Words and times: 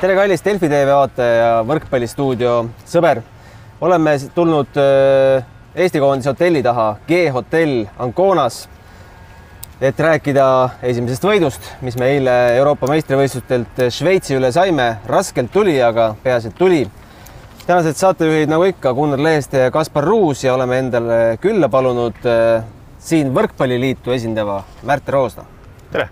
tere, 0.00 0.14
kallis 0.16 0.40
Delfi 0.40 0.68
tv 0.70 0.88
vaataja 0.88 1.32
ja 1.36 1.48
võrkpallistuudio 1.68 2.54
sõber. 2.88 3.20
oleme 3.84 4.14
tulnud 4.34 4.78
äh, 4.80 5.44
Eesti 5.74 6.00
koondise 6.00 6.30
hotelli 6.32 6.62
taha, 6.64 6.96
G-hotell 7.08 7.84
Anconas, 8.00 8.62
et 9.80 10.00
rääkida 10.00 10.46
esimesest 10.88 11.24
võidust, 11.24 11.68
mis 11.84 11.98
me 12.00 12.08
eile 12.14 12.34
Euroopa 12.56 12.88
meistrivõistlustelt 12.90 13.84
Šveitsi 13.92 14.34
üle 14.38 14.50
saime. 14.52 14.96
raskelt 15.06 15.52
tuli, 15.52 15.76
aga 15.82 16.14
peaasi, 16.22 16.48
et 16.48 16.58
tuli. 16.58 16.90
tänased 17.66 17.96
saatejuhid, 17.96 18.48
nagu 18.48 18.64
ikka, 18.64 18.94
Gunnar 18.94 19.20
Leheste 19.20 19.58
ja 19.58 19.70
Kaspar 19.70 20.04
Ruus 20.04 20.44
ja 20.44 20.54
oleme 20.54 20.78
endale 20.78 21.38
külla 21.40 21.68
palunud 21.68 22.24
äh, 22.24 22.64
siin 22.98 23.34
Võrkpalliliitu 23.34 24.10
esindava 24.10 24.62
Märt 24.82 25.08
Roosna. 25.08 25.44
tere! 25.92 26.08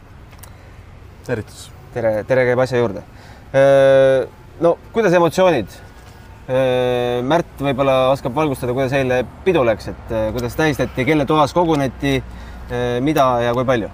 tervitus! 1.24 1.70
tere, 1.94 2.24
tere 2.24 2.44
käib 2.44 2.68
asja 2.68 2.84
juurde 2.84 3.17
no 3.52 4.74
kuidas 4.92 5.14
emotsioonid? 5.16 5.76
Märt 7.28 7.60
võib-olla 7.60 8.10
oskab 8.14 8.32
valgustada, 8.36 8.72
kuidas 8.72 8.92
eile 8.96 9.20
pidu 9.44 9.60
läks, 9.68 9.90
et 9.92 10.12
kuidas 10.32 10.56
tähistati, 10.56 11.04
kelle 11.04 11.26
toas 11.28 11.52
koguneti, 11.56 12.18
mida 13.04 13.26
ja 13.44 13.52
kui 13.56 13.66
palju? 13.68 13.90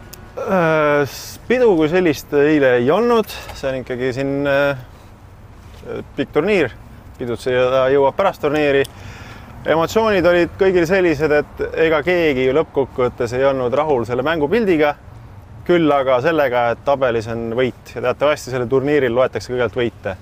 pidu 1.49 1.69
kui 1.79 1.89
sellist 1.91 2.33
eile 2.39 2.77
ei 2.81 2.91
olnud, 2.91 3.31
see 3.55 3.69
on 3.71 3.81
ikkagi 3.81 4.13
siin 4.15 4.33
pikk 6.17 6.33
turniir, 6.35 6.75
pidutseda 7.19 7.89
jõuab 7.95 8.17
pärast 8.19 8.43
turniiri. 8.43 8.85
emotsioonid 9.67 10.27
olid 10.27 10.57
kõigil 10.61 10.87
sellised, 10.87 11.33
et 11.33 11.63
ega 11.87 12.03
keegi 12.03 12.47
ju 12.49 12.55
lõppkokkuvõttes 12.59 13.33
ei 13.39 13.45
olnud 13.51 13.75
rahul 13.75 14.05
selle 14.05 14.23
mängupildiga 14.27 14.95
küll 15.65 15.93
aga 15.93 16.19
sellega, 16.25 16.67
et 16.75 16.85
tabelis 16.85 17.27
on 17.33 17.49
võit 17.57 17.95
ja 17.95 18.03
teatavasti 18.05 18.53
sellel 18.53 18.69
turniiril 18.71 19.15
loetakse 19.15 19.53
kõigepealt 19.53 19.79
võite. 19.81 20.17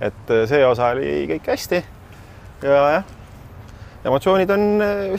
et 0.00 0.34
see 0.48 0.64
osa 0.64 0.92
oli 0.94 1.26
kõik 1.32 1.48
hästi. 1.52 1.82
ja 2.62 2.82
jah, 2.94 3.04
emotsioonid 4.08 4.50
on 4.54 4.66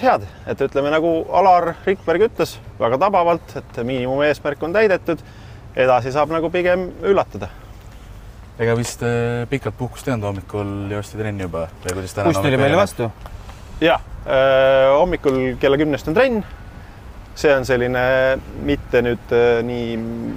head, 0.02 0.26
et 0.48 0.62
ütleme 0.66 0.92
nagu 0.94 1.14
Alar 1.36 1.74
Rikberg 1.86 2.30
ütles 2.30 2.58
väga 2.80 2.98
tabavalt, 2.98 3.58
et 3.60 3.82
miinimumeesmärk 3.84 4.64
on 4.64 4.74
täidetud. 4.74 5.22
edasi 5.76 6.12
saab 6.12 6.32
nagu 6.34 6.50
pigem 6.50 6.90
üllatada. 7.04 7.50
ega 8.60 8.76
vist 8.78 9.04
pikalt 9.50 9.78
puhkust 9.78 10.08
ei 10.08 10.14
olnud, 10.14 10.32
hommikul 10.32 10.96
joosti 10.98 11.18
trenni 11.18 11.46
juba 11.46 11.68
või 11.84 12.00
kuidas 12.00 12.16
täna? 12.18 12.32
buss 12.32 12.42
tuli 12.42 12.58
meile 12.58 12.78
vastu? 12.80 13.12
jah, 13.82 14.02
hommikul 14.98 15.60
kella 15.62 15.78
kümnest 15.78 16.10
on 16.10 16.18
trenn 16.18 16.42
see 17.40 17.52
on 17.56 17.66
selline 17.68 18.02
mitte 18.68 19.02
nüüd 19.04 19.32
nii 19.64 19.94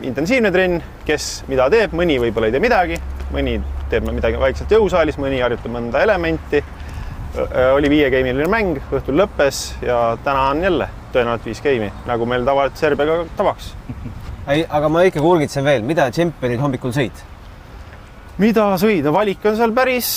intensiivne 0.07 0.53
trenn, 0.55 0.83
kes 1.07 1.43
mida 1.51 1.67
teeb, 1.73 1.95
mõni 1.99 2.19
võib-olla 2.23 2.51
ei 2.51 2.55
tee 2.55 2.63
midagi, 2.63 2.99
mõni 3.35 3.57
teeb 3.91 4.07
midagi 4.07 4.39
vaikselt 4.41 4.71
jõusaalis, 4.73 5.19
mõni 5.21 5.43
harjutab 5.43 5.75
mõnda 5.75 6.03
elementi. 6.05 6.63
oli 7.75 7.89
viiegeimiline 7.89 8.47
mäng, 8.53 8.79
õhtul 8.93 9.17
lõppes 9.17 9.63
ja 9.83 10.19
täna 10.25 10.51
on 10.51 10.63
jälle 10.63 10.89
tõenäoliselt 11.15 11.47
viis 11.49 11.63
geimi, 11.65 11.89
nagu 12.07 12.27
meil 12.29 12.45
tavaliselt 12.45 12.79
Serbiaga 12.79 13.25
tavaks. 13.37 13.73
ei, 14.53 14.67
aga 14.69 14.89
ma 14.89 15.03
ikkagi 15.09 15.27
urgitsen 15.27 15.65
veel, 15.65 15.83
mida 15.83 16.11
tšempionid 16.11 16.61
hommikul 16.61 16.93
sõid? 16.93 17.25
mida 18.39 18.69
sõid, 18.81 19.03
no 19.05 19.13
valik 19.17 19.45
on 19.49 19.57
seal 19.57 19.73
päris 19.73 20.13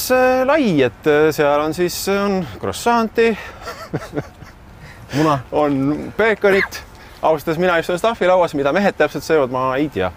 lai, 0.46 0.82
et 0.84 1.12
seal 1.36 1.66
on 1.66 1.74
siis 1.74 1.98
on 2.14 2.42
croissant'i? 2.62 3.32
on 5.52 6.14
peekonit. 6.18 6.84
ausalt 7.22 7.48
öeldes 7.48 7.60
mina 7.60 7.78
istun 7.78 8.00
staffilauas, 8.00 8.54
mida 8.54 8.74
mehed 8.74 8.96
täpselt 8.98 9.24
söövad, 9.24 9.52
ma 9.52 9.76
ei 9.76 9.90
tea. 9.90 10.12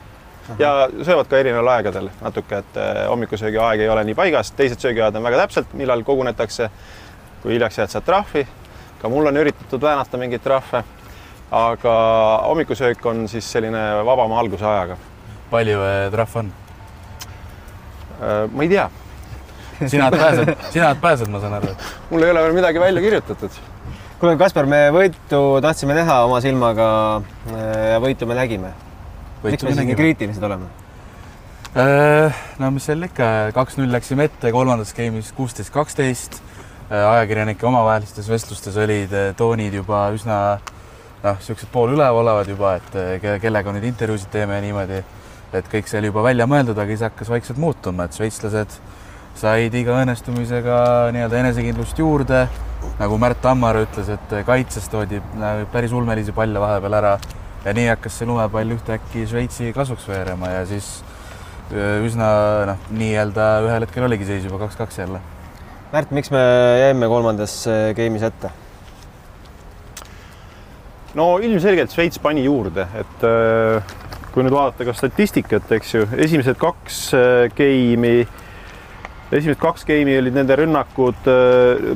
ja 0.58 0.88
söövad 1.04 1.28
ka 1.28 1.38
erineval 1.38 1.68
aegadel 1.68 2.08
natuke, 2.20 2.58
et 2.58 2.78
hommikusöögi 3.08 3.58
aeg 3.58 3.80
ei 3.80 3.88
ole 3.88 4.04
nii 4.04 4.14
paigas, 4.14 4.50
teised 4.56 4.80
söögiajad 4.80 5.16
on 5.16 5.22
väga 5.22 5.42
täpselt, 5.44 5.72
millal 5.72 6.02
kogunetakse. 6.02 6.70
kui 7.42 7.54
hiljaks 7.54 7.78
jääd, 7.78 7.90
saad 7.90 8.04
trahvi. 8.04 8.46
ka 9.02 9.08
mul 9.08 9.26
on 9.26 9.36
üritatud 9.36 9.82
väänata 9.82 10.18
mingeid 10.18 10.42
trahve. 10.42 10.84
aga 11.50 11.94
hommikusöök 12.44 13.06
on 13.06 13.28
siis 13.28 13.52
selline 13.52 14.04
vabama 14.04 14.40
alguse 14.40 14.66
ajaga. 14.66 14.96
palju 15.50 15.78
trahv 16.10 16.36
on? 16.36 16.52
ma 18.52 18.62
ei 18.62 18.68
tea. 18.68 18.90
sina 19.86 20.10
pääsed, 20.10 20.54
sina 20.70 20.94
pääsed, 20.94 21.28
ma 21.28 21.40
saan 21.40 21.54
aru. 21.54 21.76
mul 22.10 22.22
ei 22.22 22.30
ole 22.30 22.42
veel 22.42 22.52
midagi 22.52 22.80
välja 22.80 23.00
kirjutatud 23.00 23.50
kuule, 24.18 24.34
Kaspar, 24.38 24.66
me 24.66 24.80
võitu 24.90 25.40
tahtsime 25.62 25.94
näha 25.94 26.22
oma 26.26 26.40
silmaga 26.42 26.88
ja 27.92 27.98
võitu 28.02 28.26
me 28.26 28.34
nägime. 28.34 28.72
miks 29.44 29.62
me 29.62 29.74
siin 29.76 29.94
kriitilised 29.94 30.42
oleme? 30.42 30.66
no 32.58 32.70
mis 32.74 32.88
seal 32.88 33.06
ikka, 33.06 33.28
kaks-null 33.54 33.92
läksime 33.94 34.26
ette, 34.26 34.50
kolmandas 34.52 34.90
game'is 34.96 35.30
kuusteist, 35.36 35.70
kaksteist. 35.70 36.40
ajakirjanike 36.90 37.66
omavahelistes 37.66 38.28
vestlustes 38.32 38.76
olid 38.80 39.14
toonid 39.36 39.74
juba 39.76 40.08
üsna 40.16 40.38
noh, 41.22 41.36
niisugused 41.36 41.70
poolüleval 41.70 42.48
juba, 42.48 42.74
et 42.80 43.22
kellega 43.42 43.74
nüüd 43.76 43.86
intervjuusid 43.92 44.32
teeme 44.34 44.58
ja 44.58 44.64
niimoodi. 44.66 45.02
et 45.52 45.68
kõik 45.70 45.86
see 45.86 46.02
oli 46.02 46.10
juba 46.10 46.26
välja 46.26 46.46
mõeldud, 46.50 46.76
aga 46.76 46.90
siis 46.90 47.06
hakkas 47.06 47.30
vaikselt 47.30 47.58
muutuma, 47.62 48.04
et 48.04 48.18
šveitslased 48.18 48.80
said 49.38 49.74
iga 49.78 50.00
õnnestumisega 50.02 50.78
nii-öelda 51.14 51.42
enesekindlust 51.44 51.98
juurde 52.00 52.46
nagu 52.98 53.18
Märt 53.22 53.38
Tammar 53.42 53.76
ütles, 53.84 54.08
et 54.10 54.32
kaitses 54.46 54.88
toodi 54.90 55.20
päris 55.72 55.94
ulmelisi 55.94 56.34
palle 56.34 56.58
vahepeal 56.62 56.96
ära 56.98 57.12
ja 57.64 57.74
nii 57.74 57.86
hakkas 57.92 58.18
see 58.18 58.26
lumepall 58.26 58.74
ühtäkki 58.74 59.26
Šveitsi 59.30 59.70
kasuks 59.76 60.08
veerema 60.10 60.50
ja 60.56 60.64
siis 60.66 60.88
üsna 61.70 62.30
noh, 62.70 62.80
nii-öelda 62.98 63.48
ühel 63.66 63.86
hetkel 63.86 64.06
oligi 64.08 64.26
seis 64.26 64.46
juba 64.48 64.62
kaks-kaks 64.64 64.98
jälle. 65.02 65.20
Märt, 65.92 66.10
miks 66.16 66.32
me 66.34 66.40
jäime 66.80 67.10
kolmandas 67.10 67.60
game'is 67.96 68.26
ette? 68.26 68.50
no 71.18 71.30
ilmselgelt 71.42 71.94
Šveits 71.94 72.18
pani 72.22 72.44
juurde, 72.44 72.88
et 72.98 73.24
kui 74.34 74.44
nüüd 74.44 74.54
vaadata 74.54 74.86
ka 74.86 74.94
statistikat, 74.96 75.70
eks 75.78 75.94
ju, 75.94 76.04
esimesed 76.26 76.58
kaks 76.60 77.00
game'i 77.58 78.26
esimesed 79.28 79.60
kaks 79.60 79.84
geimi 79.88 80.14
olid 80.18 80.36
nende 80.36 80.56
rünnakud, 80.56 81.26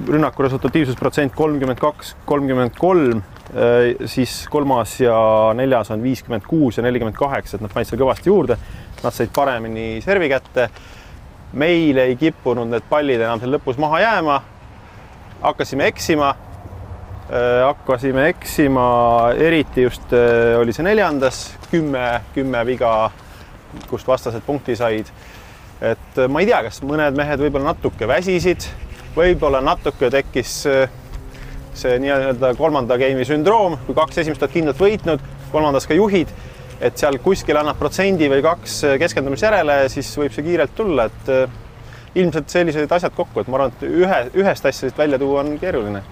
rünnaku 0.09 0.45
resultatiivsusprotsent 0.45 1.33
kolmkümmend 1.37 1.81
kaks, 1.81 2.15
kolmkümmend 2.29 2.77
kolm, 2.79 3.23
siis 4.09 4.43
kolmas 4.53 4.99
ja 5.01 5.17
neljas 5.57 5.93
on 5.95 6.05
viiskümmend 6.05 6.45
kuus 6.49 6.79
ja 6.79 6.85
nelikümmend 6.85 7.17
kaheksa, 7.17 7.57
et 7.57 7.65
nad 7.65 7.73
panid 7.73 7.89
seal 7.89 8.01
kõvasti 8.03 8.29
juurde. 8.29 8.59
Nad 9.03 9.17
said 9.17 9.33
paremini 9.35 10.01
servi 10.05 10.29
kätte. 10.33 10.69
meil 11.53 11.99
ei 11.99 12.15
kippunud 12.17 12.71
need 12.71 12.85
pallid 12.89 13.21
enam 13.21 13.41
seal 13.41 13.53
lõpus 13.53 13.79
maha 13.79 14.01
jääma. 14.01 14.43
hakkasime 15.43 15.87
eksima. 15.87 16.35
hakkasime 17.65 18.29
eksima, 18.29 19.33
eriti 19.39 19.83
just 19.83 20.13
oli 20.61 20.73
see 20.73 20.85
neljandas, 20.85 21.57
kümme, 21.71 22.21
kümme 22.35 22.67
viga, 22.67 23.11
kust 23.89 24.07
vastased 24.09 24.43
punkti 24.47 24.77
said 24.77 25.07
et 25.83 26.21
ma 26.31 26.43
ei 26.43 26.47
tea, 26.47 26.63
kas 26.69 26.83
mõned 26.87 27.17
mehed 27.19 27.43
võib-olla 27.43 27.73
natuke 27.73 28.07
väsisid, 28.09 28.69
võib-olla 29.17 29.61
natuke 29.65 30.11
tekkis 30.13 30.55
see 30.63 31.99
nii-öelda 32.05 32.53
kolmanda 32.59 32.99
game'i 33.01 33.27
sündroom, 33.27 33.79
kui 33.87 33.97
kaks 33.97 34.23
esimest 34.23 34.45
oled 34.45 34.55
kindlalt 34.55 34.81
võitnud, 34.81 35.23
kolmandas 35.53 35.89
ka 35.89 35.97
juhid, 35.97 36.31
et 36.83 36.99
seal 37.01 37.19
kuskil 37.23 37.59
annad 37.59 37.79
protsendi 37.81 38.29
või 38.31 38.43
kaks 38.45 38.83
keskendumisjärele, 39.01 39.87
siis 39.93 40.11
võib 40.21 40.35
see 40.35 40.45
kiirelt 40.47 40.75
tulla, 40.77 41.09
et 41.09 41.33
ilmselt 42.19 42.53
sellised 42.53 42.93
asjad 42.93 43.15
kokku, 43.17 43.41
et 43.41 43.49
ma 43.49 43.59
arvan, 43.59 43.73
et 43.73 43.87
ühe, 43.89 44.19
ühest 44.43 44.67
asjast 44.69 44.99
välja 44.99 45.19
tuua 45.21 45.41
on 45.41 45.57
keeruline. 45.61 46.03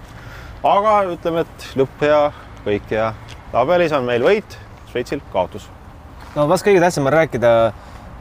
aga 0.63 0.95
ütleme, 1.13 1.45
et 1.45 1.69
lõpp 1.77 2.01
hea, 2.05 2.21
kõik 2.65 2.89
hea. 2.89 3.13
tabelis 3.51 3.93
on 3.93 4.05
meil 4.09 4.25
võit, 4.25 4.57
Šveitsil 4.91 5.21
kaotus. 5.33 5.69
no 6.35 6.47
vast 6.49 6.65
kõige 6.65 6.81
tähtsam 6.81 7.05
on 7.05 7.13
rääkida 7.13 7.51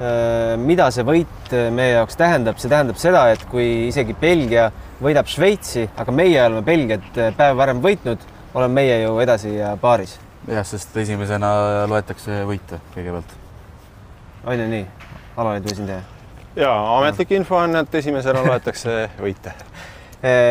mida 0.01 0.87
see 0.95 1.05
võit 1.05 1.53
meie 1.77 1.99
jaoks 1.99 2.17
tähendab, 2.17 2.57
see 2.61 2.71
tähendab 2.73 2.97
seda, 3.01 3.27
et 3.35 3.43
kui 3.51 3.67
isegi 3.91 4.15
Belgia 4.17 4.71
võidab 5.01 5.29
Šveitsi, 5.29 5.85
aga 6.01 6.15
meie 6.15 6.41
oleme 6.41 6.63
Belgiat 6.65 7.21
päev 7.37 7.59
varem 7.59 7.83
võitnud, 7.85 8.25
oleme 8.55 8.81
meie 8.81 9.03
ju 9.03 9.19
edasi 9.21 9.53
paaris. 9.83 10.17
jah, 10.49 10.65
sest 10.65 10.97
esimesena 10.97 11.51
loetakse 11.91 12.43
võite 12.49 12.81
kõigepealt. 12.95 13.37
on 14.47 14.65
ju 14.65 14.71
nii? 14.73 14.87
alaliidu 15.37 15.73
esindaja? 15.75 16.01
ja 16.57 16.73
ametlik 16.97 17.37
info 17.37 17.61
on, 17.61 17.77
et 17.83 17.95
esimesena 18.01 18.45
loetakse 18.47 19.11
võite 19.21 19.53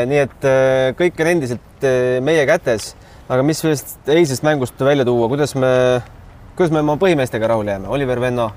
nii 0.10 0.22
et 0.24 0.48
kõik 0.98 1.20
on 1.22 1.34
endiselt 1.34 1.90
meie 2.26 2.46
kätes, 2.50 2.94
aga 3.30 3.44
mis 3.46 3.62
sellest 3.62 4.10
eilsest 4.10 4.46
mängust 4.46 4.80
välja 4.82 5.06
tuua, 5.06 5.28
kuidas 5.30 5.54
me, 5.56 5.70
kuidas 6.58 6.74
me 6.74 6.82
oma 6.82 6.98
põhimeestega 7.02 7.50
rahule 7.50 7.78
jääme, 7.78 7.88
Oliver 7.94 8.22
Venno 8.22 8.50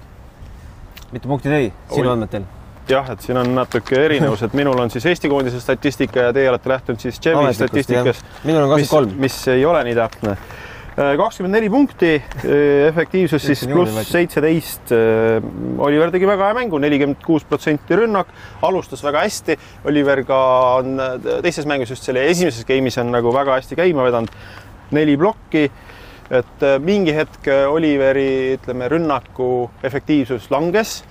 mitu 1.12 1.28
punkti 1.28 1.52
tõi 1.52 1.70
sinu 1.92 2.12
andmetel? 2.12 2.48
jah, 2.90 3.12
et 3.14 3.22
siin 3.22 3.38
on 3.38 3.52
natuke 3.54 3.98
erinevus, 4.06 4.42
et 4.46 4.56
minul 4.58 4.78
on 4.82 4.90
siis 4.90 5.06
Eesti 5.12 5.30
koondise 5.30 5.60
statistika 5.62 6.28
ja 6.28 6.34
teie 6.34 6.50
olete 6.50 6.72
lähtunud 6.72 7.02
siis 7.02 7.20
Džemi 7.22 7.54
statistikast. 7.54 8.26
minul 8.44 8.66
on 8.66 8.74
kakskümmend 8.74 8.92
kolm. 8.96 9.16
mis 9.22 9.38
ei 9.52 9.64
ole 9.66 9.84
nii 9.86 9.94
täpne. 9.98 10.36
kakskümmend 11.20 11.56
neli 11.56 11.70
punkti, 11.72 12.10
efektiivsus 12.88 13.46
siis 13.46 13.62
pluss 13.70 14.10
seitseteist. 14.10 14.92
Oliver 15.78 16.10
tegi 16.12 16.28
väga 16.28 16.50
hea 16.50 16.58
mängu, 16.58 16.80
nelikümmend 16.82 17.22
kuus 17.24 17.46
protsenti 17.48 17.96
rünnak, 17.96 18.34
alustas 18.62 19.04
väga 19.04 19.22
hästi. 19.24 19.56
Oliver 19.88 20.24
ka 20.28 20.42
on 20.82 20.98
teistes 21.44 21.68
mängus 21.70 21.94
just 21.94 22.08
selle 22.08 22.26
esimeses 22.28 22.66
game'is 22.68 23.00
on 23.00 23.14
nagu 23.14 23.32
väga 23.32 23.56
hästi 23.60 23.78
käima 23.78 24.04
vedanud, 24.10 24.36
neli 24.90 25.16
plokki. 25.16 25.70
Et 26.32 26.67
äh, 26.67 26.79
mingi 26.81 27.14
hetk 27.17 27.49
Oliveri, 27.69 28.58
ütleme, 28.58 28.88
rünnaku 28.88 29.70
efektiivsus 29.84 30.50
langes 30.50 31.02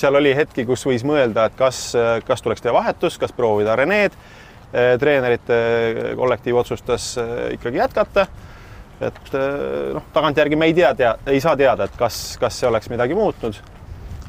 seal 0.00 0.16
oli 0.16 0.32
hetki, 0.36 0.64
kus 0.68 0.84
võis 0.86 1.04
mõelda, 1.06 1.48
et 1.48 1.56
kas, 1.58 1.90
kas 2.26 2.44
tuleks 2.44 2.64
teha 2.64 2.74
vahetus, 2.74 3.18
kas 3.20 3.34
proovida 3.36 3.76
Rened. 3.78 4.16
treenerite 4.70 5.56
kollektiiv 6.16 6.60
otsustas 6.60 7.16
äh, 7.18 7.52
ikkagi 7.56 7.80
jätkata. 7.80 8.26
et 9.00 9.34
äh, 9.34 9.94
noh, 9.96 10.04
tagantjärgi 10.12 10.56
me 10.56 10.68
ei 10.70 10.74
tea, 10.74 10.94
tea, 10.94 11.14
ei 11.26 11.40
saa 11.40 11.56
teada, 11.56 11.88
et 11.88 11.96
kas, 11.98 12.36
kas 12.38 12.60
see 12.60 12.68
oleks 12.68 12.88
midagi 12.88 13.14
muutnud. 13.14 13.58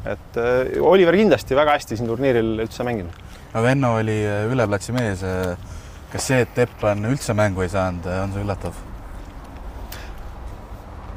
et 0.06 0.38
äh, 0.38 0.81
Oliver 0.81 1.16
kindlasti 1.16 1.56
väga 1.56 1.78
hästi 1.78 1.98
siin 1.98 2.10
turniiril 2.10 2.63
üldse 2.66 2.84
mänginud. 2.84 3.22
no 3.54 3.63
Venno 3.63 3.96
oli 4.00 4.18
äh, 4.25 4.48
üle 4.52 4.68
platsi 4.68 4.92
mees. 4.92 5.22
kas 6.12 6.28
see, 6.28 6.42
et 6.42 6.56
Teppan 6.56 7.06
üldse 7.06 7.38
mängu 7.38 7.62
ei 7.62 7.69
saanud, 7.69 8.10
on 8.24 8.34
see 8.34 8.42
üllatav? 8.42 8.90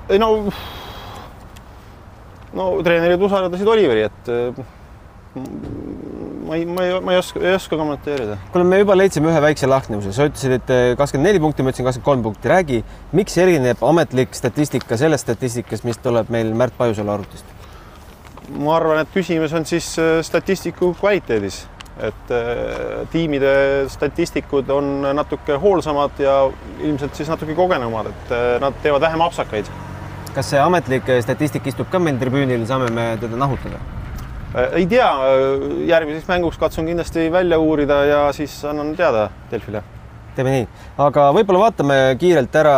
Ei 0.08 0.20
no, 0.20 0.30
no 2.54 2.70
treenerid 2.84 3.22
usaldasid 3.28 3.68
Oliveri, 3.74 4.06
et 4.10 4.32
äh, 4.32 4.64
ma 6.44 6.58
ei, 6.58 6.66
ma 6.66 6.86
ei, 6.86 7.00
ma 7.00 7.16
ei 7.16 7.18
oska, 7.18 7.42
ei 7.42 7.56
oska 7.56 7.78
kommenteerida. 7.80 8.38
kuule, 8.52 8.68
me 8.68 8.78
juba 8.82 8.96
leidsime 8.98 9.32
ühe 9.32 9.42
väikse 9.48 9.70
lahknevuse, 9.70 10.14
sa 10.16 10.28
ütlesid, 10.28 10.58
et 10.60 10.72
kakskümmend 11.00 11.30
neli 11.30 11.42
punkti, 11.42 11.64
ma 11.64 11.72
ütlesin 11.72 11.88
kakskümmend 11.88 12.10
kolm 12.10 12.24
punkti. 12.28 12.52
räägi, 12.52 12.84
miks 13.12 13.38
erineb 13.42 13.82
ametlik 13.84 14.36
statistika 14.36 15.00
sellest 15.00 15.26
statistikast, 15.28 15.88
mis 15.88 16.00
tuleb 16.04 16.32
meil 16.34 16.54
Märt 16.54 16.76
Pajusalu 16.78 17.16
arvutist? 17.18 17.54
ma 18.52 18.76
arvan, 18.76 19.00
et 19.02 19.14
küsimus 19.14 19.54
on 19.56 19.64
siis 19.68 19.86
äh, 19.98 20.18
statistiku 20.24 20.92
kvaliteedis, 20.98 21.62
et 22.02 22.34
äh, 22.34 23.04
tiimide 23.12 23.54
statistikud 23.92 24.70
on 24.74 25.08
natuke 25.16 25.56
hoolsamad 25.60 26.20
ja 26.22 26.36
ilmselt 26.80 27.16
siis 27.16 27.30
natuke 27.30 27.56
kogenumad, 27.56 28.10
et 28.12 28.34
äh, 28.34 28.46
nad 28.62 28.76
teevad 28.82 29.04
vähem 29.06 29.24
apsakaid. 29.24 29.70
Kas 30.34 30.50
see 30.50 30.60
ametlik 30.60 31.10
statistik 31.22 31.66
istub 31.70 31.90
ka 31.90 32.00
meil 32.02 32.18
tribüünil, 32.20 32.66
saame 32.66 32.90
me 32.94 33.12
teda 33.20 33.38
nahutada? 33.38 33.78
ei 34.78 34.86
tea, 34.86 35.08
järgmiseks 35.88 36.28
mänguks 36.30 36.58
katsun 36.60 36.86
kindlasti 36.86 37.26
välja 37.32 37.58
uurida 37.58 38.04
ja 38.06 38.20
siis 38.32 38.54
annan 38.64 38.94
teada 38.96 39.28
Delfile. 39.50 39.82
teeme 40.36 40.52
nii, 40.54 40.68
aga 40.98 41.28
võib-olla 41.34 41.64
vaatame 41.66 41.98
kiirelt 42.18 42.54
ära 42.62 42.76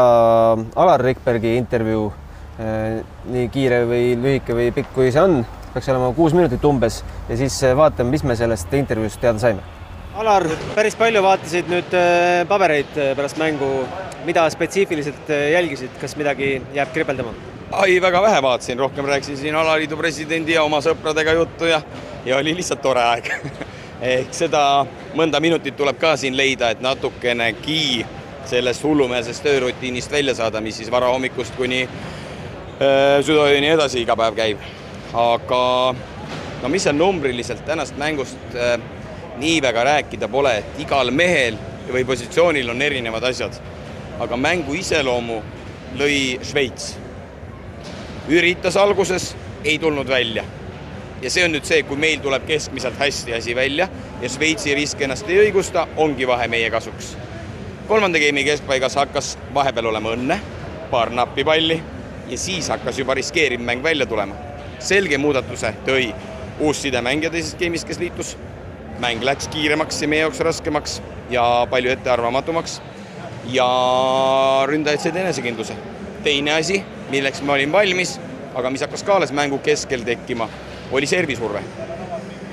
Alar 0.76 1.05
Rikbergi 1.05 1.56
intervjuu. 1.56 2.12
nii 2.56 3.49
kiire 3.53 3.82
või 3.85 4.14
lühike 4.17 4.55
või 4.56 4.70
pikk, 4.73 4.94
kui 4.94 5.11
see 5.12 5.20
on, 5.20 5.43
peaks 5.75 5.91
olema 5.93 6.08
kuus 6.17 6.32
minutit 6.32 6.64
umbes 6.64 7.03
ja 7.29 7.37
siis 7.37 7.58
vaatame, 7.76 8.11
mis 8.11 8.25
me 8.25 8.37
sellest 8.37 8.73
intervjuust 8.73 9.20
teada 9.20 9.38
saime. 9.38 9.75
Alar, 10.17 10.47
päris 10.73 10.95
palju 10.97 11.21
vaatasid 11.21 11.67
nüüd 11.69 11.93
äh, 11.93 12.47
pabereid 12.49 12.95
äh, 12.97 13.11
pärast 13.19 13.37
mängu, 13.37 13.67
mida 14.25 14.47
spetsiifiliselt 14.49 15.29
äh, 15.29 15.51
jälgisid, 15.53 15.93
kas 16.01 16.15
midagi 16.17 16.55
jääb 16.73 16.95
kripeldama? 16.95 17.35
ai, 17.77 17.99
väga 18.01 18.23
vähe 18.25 18.39
vaatasin, 18.43 18.79
rohkem 18.81 19.05
rääkisin 19.05 19.37
siin 19.37 19.59
alaliidu 19.61 19.99
presidendi 20.01 20.55
ja 20.55 20.63
oma 20.65 20.81
sõpradega 20.81 21.35
juttu 21.37 21.69
ja, 21.69 21.83
ja 22.25 22.41
oli 22.41 22.57
lihtsalt 22.57 22.81
tore 22.81 23.05
aeg 23.05 23.29
ehk 24.15 24.33
seda 24.33 24.63
mõnda 25.19 25.43
minutit 25.45 25.77
tuleb 25.77 26.01
ka 26.01 26.15
siin 26.17 26.37
leida, 26.39 26.73
et 26.73 26.81
natukenegi 26.81 28.07
sellest 28.49 28.89
hullumeelsest 28.89 29.45
töörutiinist 29.45 30.17
välja 30.17 30.39
saada, 30.39 30.65
mis 30.65 30.81
siis 30.81 30.89
varahommikust 30.97 31.61
kuni 31.61 31.85
äh, 31.85 33.21
südaööni 33.21 33.75
edasi 33.77 34.01
iga 34.07 34.17
päev 34.17 34.41
käib. 34.41 34.65
aga 35.13 35.65
no 36.63 36.73
mis 36.73 36.89
seal 36.89 36.97
numbriliselt 36.97 37.67
tänast 37.69 38.01
mängust 38.01 38.57
äh, 38.57 38.79
nii 39.38 39.62
väga 39.62 39.85
rääkida 39.85 40.29
pole, 40.29 40.59
et 40.59 40.81
igal 40.81 41.11
mehel 41.11 41.59
või 41.93 42.05
positsioonil 42.05 42.71
on 42.71 42.83
erinevad 42.83 43.25
asjad. 43.25 43.53
aga 44.21 44.37
mängu 44.37 44.75
iseloomu 44.75 45.43
lõi 45.99 46.38
Šveits 46.43 46.97
üritas 48.29 48.77
alguses, 48.77 49.37
ei 49.65 49.79
tulnud 49.79 50.09
välja. 50.09 50.44
ja 51.23 51.31
see 51.31 51.44
on 51.44 51.53
nüüd 51.55 51.65
see, 51.65 51.83
kui 51.88 51.97
meil 51.97 52.21
tuleb 52.21 52.44
keskmiselt 52.47 52.99
hästi 53.00 53.33
asi 53.35 53.55
välja 53.56 53.88
ja 54.21 54.29
Šveitsi 54.29 54.75
risk 54.75 55.00
ennast 55.00 55.29
ei 55.31 55.39
õigusta, 55.47 55.87
ongi 55.97 56.27
vahe 56.27 56.49
meie 56.49 56.71
kasuks. 56.71 57.17
kolmanda 57.89 58.19
game'i 58.19 58.44
keskpaigas 58.44 58.97
hakkas 58.97 59.39
vahepeal 59.55 59.87
olema 59.87 60.12
õnne, 60.17 60.41
paar 60.91 61.11
nappi 61.11 61.44
palli 61.44 61.82
ja 62.29 62.39
siis 62.39 62.69
hakkas 62.69 62.99
juba 62.99 63.15
riskeeriv 63.15 63.61
mäng 63.61 63.82
välja 63.82 64.06
tulema. 64.06 64.35
selge 64.79 65.19
muudatuse 65.19 65.75
tõi 65.87 66.15
uus 66.61 66.82
sidemängija 66.82 67.31
teises 67.31 67.55
game'is, 67.55 67.85
kes 67.85 67.99
liitus. 67.99 68.37
Mäng 69.00 69.25
läks 69.25 69.48
kiiremaks 69.48 70.02
ja 70.02 70.08
meie 70.08 70.25
jaoks 70.25 70.40
raskemaks 70.40 71.00
ja 71.31 71.66
palju 71.70 71.90
ettearvamatumaks. 71.90 72.81
ja 73.46 73.66
ründajad 74.66 75.00
said 75.00 75.16
enesekindluse. 75.16 75.75
teine 76.22 76.52
asi 76.52 76.84
milleks 77.10 77.43
ma 77.43 77.54
olin 77.54 77.72
valmis, 77.72 78.16
aga 78.54 78.70
mis 78.70 78.82
hakkas 78.84 79.04
ka 79.06 79.16
alles 79.16 79.32
mängu 79.32 79.58
keskel 79.62 80.04
tekkima, 80.06 80.48
oli 80.93 81.06
servisurve. 81.06 81.62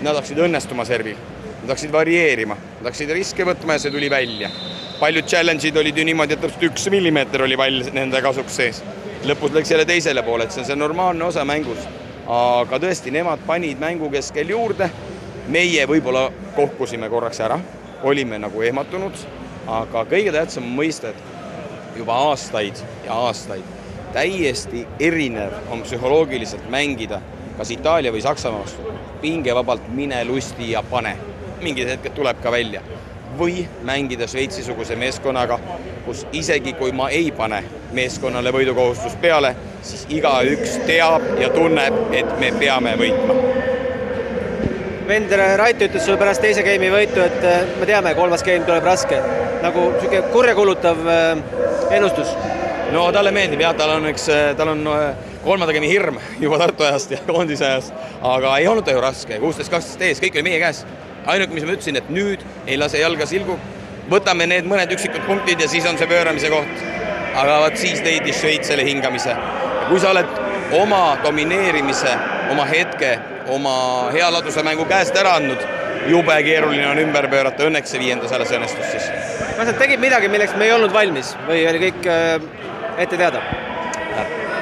Nad 0.03 0.17
hakkasid 0.17 0.41
õnnestuma 0.45 0.85
servil, 0.85 1.17
nad 1.61 1.71
hakkasid 1.71 1.93
varieerima, 1.93 2.57
nad 2.57 2.89
hakkasid 2.89 3.13
riske 3.15 3.47
võtma 3.47 3.77
ja 3.77 3.85
see 3.85 3.93
tuli 3.93 4.09
välja. 4.11 4.51
paljud 4.99 5.25
challenge'id 5.27 5.77
olid 5.77 5.97
ju 5.97 6.03
niimoodi, 6.05 6.33
et 6.33 6.41
täpselt 6.41 6.63
üks 6.69 6.85
millimeeter 6.91 7.41
oli 7.43 7.57
pall 7.57 7.89
nende 7.93 8.21
kasuks 8.21 8.55
sees. 8.55 8.83
lõpus 9.25 9.53
läks 9.55 9.71
jälle 9.71 9.85
teisele 9.85 10.23
poole, 10.23 10.43
et 10.43 10.51
see 10.51 10.61
on 10.61 10.67
see 10.67 10.75
normaalne 10.75 11.25
osa 11.25 11.45
mängust. 11.45 11.87
aga 12.27 12.79
tõesti, 12.79 13.11
nemad 13.11 13.39
panid 13.47 13.79
mängu 13.79 14.09
keskel 14.09 14.49
juurde. 14.49 14.89
Meie 15.47 15.87
võib-olla 15.87 16.29
kohkusime 16.55 17.09
korraks 17.09 17.39
ära, 17.43 17.59
olime 18.03 18.39
nagu 18.39 18.61
ehmatunud, 18.61 19.25
aga 19.67 20.05
kõige 20.09 20.31
tähtsam 20.35 20.67
on 20.67 20.75
mõista, 20.79 21.13
et 21.13 21.97
juba 21.97 22.15
aastaid 22.29 22.79
ja 23.05 23.13
aastaid 23.27 23.63
täiesti 24.13 24.87
erinev 24.99 25.53
on 25.73 25.81
psühholoogiliselt 25.81 26.69
mängida 26.69 27.21
kas 27.57 27.71
Itaalia 27.71 28.11
või 28.11 28.21
Saksamaa 28.21 28.59
vastu. 28.59 28.81
pingevabalt 29.21 29.81
mine 29.89 30.25
lusti 30.25 30.71
ja 30.71 30.83
pane. 30.83 31.17
mingid 31.61 31.87
hetked 31.87 32.13
tuleb 32.13 32.41
ka 32.41 32.51
välja. 32.51 32.81
või 33.39 33.67
mängida 33.81 34.27
Šveitsi-suguse 34.27 34.95
meeskonnaga, 34.95 35.59
kus 36.05 36.27
isegi 36.31 36.73
kui 36.73 36.91
ma 36.91 37.09
ei 37.09 37.31
pane 37.31 37.63
meeskonnale 37.91 38.51
võidukohustust 38.53 39.21
peale, 39.21 39.55
siis 39.81 40.05
igaüks 40.09 40.77
teab 40.85 41.21
ja 41.41 41.49
tunneb, 41.49 42.13
et 42.13 42.39
me 42.39 42.51
peame 42.59 42.93
võitma. 42.97 43.62
Vend 45.07 45.33
Rait 45.59 45.81
ütles 45.81 46.05
sulle 46.05 46.17
pärast 46.21 46.41
teise 46.43 46.63
game'i 46.65 46.91
võitu, 46.93 47.21
et 47.23 47.45
äh, 47.47 47.67
me 47.79 47.87
teame, 47.89 48.15
kolmas 48.17 48.43
game 48.45 48.65
tuleb 48.67 48.85
raske. 48.87 49.19
nagu 49.63 49.91
niisugune 49.93 50.21
kurjakuulutav 50.33 51.05
äh, 51.07 51.37
ennustus 51.95 52.33
no 52.91 53.05
talle 53.15 53.31
meeldib 53.31 53.61
jah, 53.63 53.75
tal 53.77 53.95
on 53.95 54.09
üks, 54.11 54.27
tal 54.57 54.73
on 54.73 54.83
kolmanda 55.43 55.73
game'i 55.75 55.91
hirm 55.91 56.19
juba 56.43 56.59
Tartu 56.61 56.87
ajast 56.87 57.11
ja 57.11 57.21
koondise 57.27 57.65
ajast, 57.65 57.93
aga 58.21 58.57
ei 58.57 58.67
olnud 58.67 58.85
ta 58.85 58.95
ju 58.95 59.01
raske, 59.03 59.39
kuusteist, 59.43 59.71
kaksteist 59.73 60.05
ees, 60.07 60.21
kõik 60.23 60.37
oli 60.39 60.49
meie 60.49 60.61
käes. 60.63 60.83
ainuke, 61.25 61.55
mis 61.55 61.63
ma 61.63 61.75
ütlesin, 61.77 61.97
et 61.99 62.09
nüüd 62.11 62.43
ei 62.67 62.77
lase 62.77 62.99
jalga 62.99 63.25
silgu, 63.27 63.57
võtame 64.11 64.47
need 64.49 64.67
mõned 64.67 64.91
üksikud 64.95 65.23
punktid 65.27 65.61
ja 65.63 65.69
siis 65.71 65.85
on 65.89 65.99
see 65.99 66.09
pööramise 66.09 66.51
koht. 66.51 66.87
aga 67.33 67.59
vot 67.63 67.77
siis 67.79 68.01
leidis 68.05 68.41
Šveits 68.41 68.67
selle 68.67 68.85
hingamise. 68.85 69.35
kui 69.89 69.99
sa 69.99 70.11
oled 70.11 70.27
oma 70.79 71.17
domineerimise, 71.23 72.13
oma 72.51 72.65
hetke, 72.65 72.82
oma 73.53 73.75
hea 74.13 74.29
laduse 74.31 74.63
mängu 74.63 74.85
käest 74.89 75.17
ära 75.19 75.35
andnud, 75.39 75.61
jube 76.07 76.35
keeruline 76.43 76.87
on 76.91 76.99
ümber 76.99 77.27
pöörata, 77.31 77.67
õnneks 77.67 77.93
see 77.93 78.01
viiendas 78.03 78.31
alles 78.35 78.51
õnnestus 78.51 78.91
siis. 78.91 79.09
kas 79.57 79.67
nad 79.69 79.77
tegid 79.79 80.01
midagi, 80.03 80.31
milleks 80.31 80.55
me 80.57 80.69
ei 80.69 80.75
olnud 80.75 80.93
valmis 80.93 81.35
või 81.47 81.63
oli 81.69 81.85
kõik 81.87 82.09
äh, 82.11 82.39
ette 82.97 83.17
teada? 83.17 83.43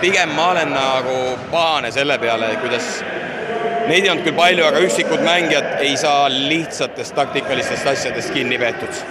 pigem 0.01 0.31
ma 0.33 0.51
olen 0.55 0.71
nagu 0.73 1.17
pahane 1.51 1.91
selle 1.93 2.17
peale, 2.19 2.55
kuidas 2.61 2.87
neid 3.89 4.05
ei 4.05 4.09
olnud 4.09 4.25
küll 4.25 4.37
palju, 4.37 4.65
aga 4.65 4.81
üksikud 4.85 5.21
mängijad 5.25 5.81
ei 5.85 5.93
saa 5.99 6.25
lihtsatest 6.31 7.15
taktikalistest 7.17 7.87
asjadest 7.93 8.33
kinni 8.33 8.57
peetud. 8.61 9.03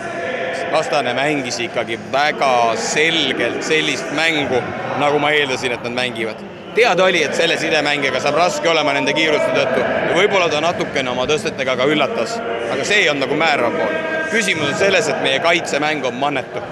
vastane 0.72 1.14
mängis 1.14 1.58
ikkagi 1.58 1.98
väga 2.12 2.76
selgelt 2.78 3.62
sellist 3.66 4.12
mängu, 4.14 4.60
nagu 5.02 5.18
ma 5.18 5.32
eeldasin, 5.34 5.72
et 5.74 5.82
nad 5.82 5.92
mängivad. 5.92 6.38
Teada 6.74 7.04
oli, 7.04 7.22
et 7.24 7.34
selle 7.34 7.56
sidemängijaga 7.58 8.20
saab 8.22 8.38
raske 8.38 8.68
olema 8.70 8.94
nende 8.96 9.14
kiiruste 9.16 9.50
tõttu 9.54 9.80
ja 9.82 10.14
võib-olla 10.14 10.48
ta 10.52 10.60
natukene 10.62 11.10
oma 11.10 11.26
tõstetega 11.30 11.76
ka 11.76 11.88
üllatas, 11.90 12.36
aga 12.70 12.86
see 12.86 13.08
olnud 13.10 13.26
nagu 13.26 13.38
määrav 13.38 13.74
pool. 13.78 13.96
küsimus 14.30 14.70
on 14.72 14.78
selles, 14.78 15.08
et 15.08 15.22
meie 15.22 15.40
kaitsemäng 15.42 16.06
on 16.06 16.14
mannetu 16.14 16.62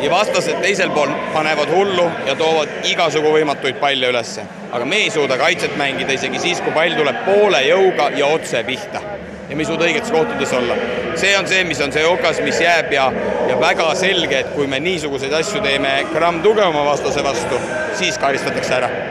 ja 0.00 0.10
vastased 0.10 0.60
teisel 0.62 0.90
pool 0.90 1.10
panevad 1.34 1.72
hullu 1.74 2.06
ja 2.26 2.36
toovad 2.38 2.88
igasugu 2.88 3.32
võimatuid 3.34 3.80
palle 3.82 4.12
ülesse. 4.12 4.46
aga 4.72 4.84
me 4.84 5.02
ei 5.04 5.10
suuda 5.10 5.38
kaitset 5.38 5.76
mängida 5.76 6.12
isegi 6.12 6.38
siis, 6.38 6.60
kui 6.60 6.72
pall 6.72 6.94
tuleb 6.96 7.24
poole 7.24 7.62
jõuga 7.66 8.10
ja 8.16 8.26
otse 8.26 8.64
pihta. 8.64 9.02
ja 9.48 9.56
me 9.56 9.62
ei 9.62 9.66
suuda 9.66 9.84
õigetes 9.84 10.12
kohtades 10.12 10.52
olla. 10.52 10.76
see 11.16 11.36
on 11.38 11.48
see, 11.48 11.64
mis 11.64 11.80
on 11.80 11.92
see 11.92 12.06
okas, 12.06 12.40
mis 12.40 12.60
jääb 12.60 12.92
ja, 12.92 13.12
ja 13.48 13.60
väga 13.60 13.92
selge, 13.94 14.38
et 14.38 14.54
kui 14.54 14.66
me 14.66 14.80
niisuguseid 14.80 15.32
asju 15.32 15.60
teeme 15.60 15.94
gramm 16.14 16.42
tugevama 16.42 16.84
vastase 16.84 17.24
vastu, 17.24 17.60
siis 17.98 18.18
karistatakse 18.18 18.74
ära 18.80 19.07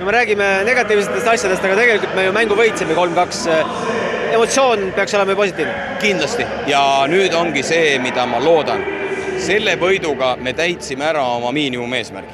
no 0.00 0.06
me 0.06 0.12
räägime 0.12 0.64
negatiivsetest 0.64 1.26
asjadest, 1.28 1.64
aga 1.64 1.74
tegelikult 1.76 2.14
me 2.16 2.22
ju 2.24 2.32
mängu 2.32 2.56
võitsime 2.56 2.94
kolm-kaks. 2.96 3.42
emotsioon 4.32 4.92
peaks 4.96 5.14
olema 5.14 5.34
ju 5.34 5.36
positiivne. 5.36 5.74
kindlasti 6.00 6.46
ja 6.66 6.80
nüüd 7.08 7.34
ongi 7.36 7.62
see, 7.62 7.98
mida 7.98 8.24
ma 8.26 8.40
loodan. 8.40 8.80
selle 9.38 9.76
võiduga 9.76 10.36
me 10.36 10.52
täitsime 10.52 11.04
ära 11.04 11.26
oma 11.36 11.52
miinimumeesmärgi. 11.52 12.32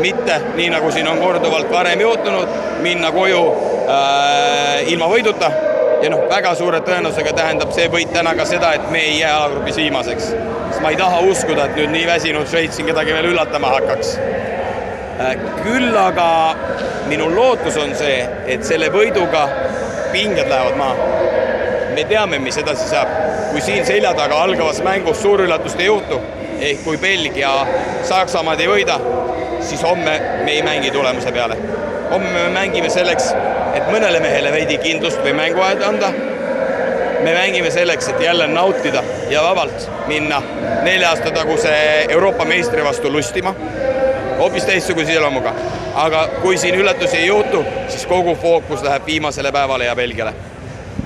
mitte 0.00 0.40
nii, 0.54 0.70
nagu 0.70 0.90
siin 0.92 1.08
on 1.08 1.18
korduvalt 1.18 1.70
varem 1.72 2.00
juhtunud, 2.00 2.48
minna 2.80 3.12
koju 3.12 3.44
äh, 3.84 4.88
ilma 4.88 5.12
võiduta 5.12 5.52
ja 6.02 6.10
noh, 6.10 6.24
väga 6.32 6.54
suure 6.54 6.80
tõenäosusega 6.80 7.36
tähendab 7.36 7.76
see 7.76 7.92
võit 7.92 8.12
täna 8.12 8.34
ka 8.34 8.48
seda, 8.48 8.72
et 8.72 8.90
me 8.90 9.04
ei 9.04 9.18
jää 9.20 9.36
alagrupis 9.36 9.76
viimaseks. 9.76 10.32
sest 10.70 10.80
ma 10.80 10.96
ei 10.96 10.96
taha 10.96 11.20
uskuda, 11.20 11.64
et 11.64 11.76
nüüd 11.76 11.92
nii 11.92 12.06
väsinud 12.06 12.48
Šveits 12.48 12.76
siin 12.76 12.88
kedagi 12.88 13.12
veel 13.12 13.34
üllatama 13.34 13.76
hakkaks 13.76 14.16
Äh, 14.16 14.55
küll 15.62 15.96
aga 15.96 16.28
minu 17.08 17.28
lootus 17.34 17.76
on 17.80 17.94
see, 17.96 18.20
et 18.46 18.64
selle 18.66 18.90
võiduga 18.92 19.46
pinged 20.12 20.48
lähevad 20.48 20.76
maha. 20.76 21.12
me 21.94 22.04
teame, 22.04 22.38
mis 22.38 22.58
edasi 22.60 22.88
saab. 22.90 23.08
kui 23.50 23.60
siin 23.60 23.86
selja 23.86 24.12
taga 24.14 24.42
algavas 24.42 24.82
mängus 24.84 25.22
suurüllatust 25.22 25.80
ei 25.80 25.86
juhtu, 25.86 26.20
ehk 26.60 26.84
kui 26.84 26.98
Belgia 27.00 27.52
Saksamaad 28.04 28.60
ei 28.60 28.68
võida, 28.68 28.98
siis 29.60 29.82
homme 29.82 30.18
me 30.44 30.52
ei 30.52 30.62
mängi 30.62 30.90
tulemuse 30.90 31.32
peale. 31.32 31.56
homme 32.10 32.32
me 32.32 32.48
mängime 32.58 32.90
selleks, 32.90 33.32
et 33.74 33.88
mõnele 33.92 34.20
mehele 34.20 34.52
veidi 34.52 34.78
kindlust 34.78 35.24
või 35.24 35.32
mänguaega 35.40 35.88
anda. 35.88 36.12
me 37.22 37.32
mängime 37.32 37.70
selleks, 37.70 38.08
et 38.08 38.20
jälle 38.20 38.46
nautida 38.46 39.02
ja 39.30 39.42
vabalt 39.42 39.88
minna 40.06 40.42
nelja 40.82 41.08
aasta 41.08 41.30
taguse 41.30 41.72
Euroopa 42.08 42.44
meistri 42.44 42.84
vastu 42.84 43.12
lustima 43.12 43.54
hoopis 44.38 44.64
teistsuguse 44.64 45.12
iseloomuga. 45.12 45.54
aga 45.94 46.28
kui 46.42 46.58
siin 46.58 46.74
üllatusi 46.74 47.16
ei 47.16 47.26
juhtu, 47.26 47.64
siis 47.88 48.06
kogu 48.06 48.34
fookus 48.34 48.82
läheb 48.82 49.06
viimasele 49.06 49.52
päevale 49.52 49.84
ja 49.84 49.96
Belgiale. 49.96 50.34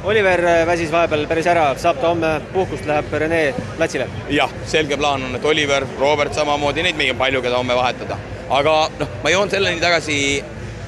Oliver 0.05 0.43
väsis 0.67 0.93
vahepeal 0.93 1.27
päris 1.29 1.47
ära, 1.47 1.75
saab 1.79 2.01
ta 2.01 2.09
homme 2.09 2.41
puhkust, 2.53 2.87
läheb 2.87 3.13
Rene 3.13 3.55
platsile? 3.77 4.09
jah, 4.29 4.51
selge 4.67 4.97
plaan 4.97 5.23
on, 5.23 5.37
et 5.37 5.45
Oliver, 5.45 5.87
Robert 5.99 6.35
samamoodi, 6.35 6.83
neid 6.83 6.97
meil 6.97 7.15
on 7.15 7.19
palju, 7.19 7.43
keda 7.43 7.57
homme 7.57 7.77
vahetada. 7.77 8.19
aga 8.51 8.77
noh, 8.99 9.17
ma 9.23 9.31
joon 9.31 9.51
selleni 9.51 9.81
tagasi, 9.81 10.19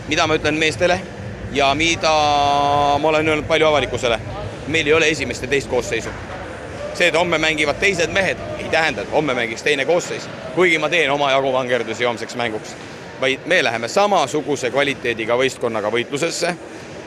mida 0.08 0.26
ma 0.26 0.38
ütlen 0.40 0.58
meestele 0.58 1.00
ja 1.52 1.74
mida 1.74 2.12
ma 2.98 3.08
olen 3.08 3.28
öelnud 3.28 3.48
palju 3.48 3.66
avalikkusele. 3.66 4.20
meil 4.66 4.86
ei 4.86 4.94
ole 4.94 5.08
esimest 5.08 5.42
ja 5.42 5.48
teist 5.48 5.70
koosseisu 5.70 6.10
see, 6.94 7.08
et 7.08 7.16
homme 7.16 7.38
mängivad 7.38 7.78
teised 7.80 8.12
mehed, 8.12 8.40
tähenda, 8.72 9.02
et 9.02 9.12
homme 9.12 9.34
mängiks 9.34 9.62
teine 9.62 9.84
koosseis, 9.84 10.28
kuigi 10.54 10.78
ma 10.78 10.88
teen 10.88 11.10
omajagu 11.12 11.52
vangerdusi 11.52 12.04
homseks 12.04 12.36
mänguks. 12.36 12.76
vaid 13.20 13.40
me 13.46 13.64
läheme 13.64 13.88
samasuguse 13.88 14.70
kvaliteediga 14.70 15.36
võistkonnaga 15.36 15.90
võitlusesse. 15.92 16.54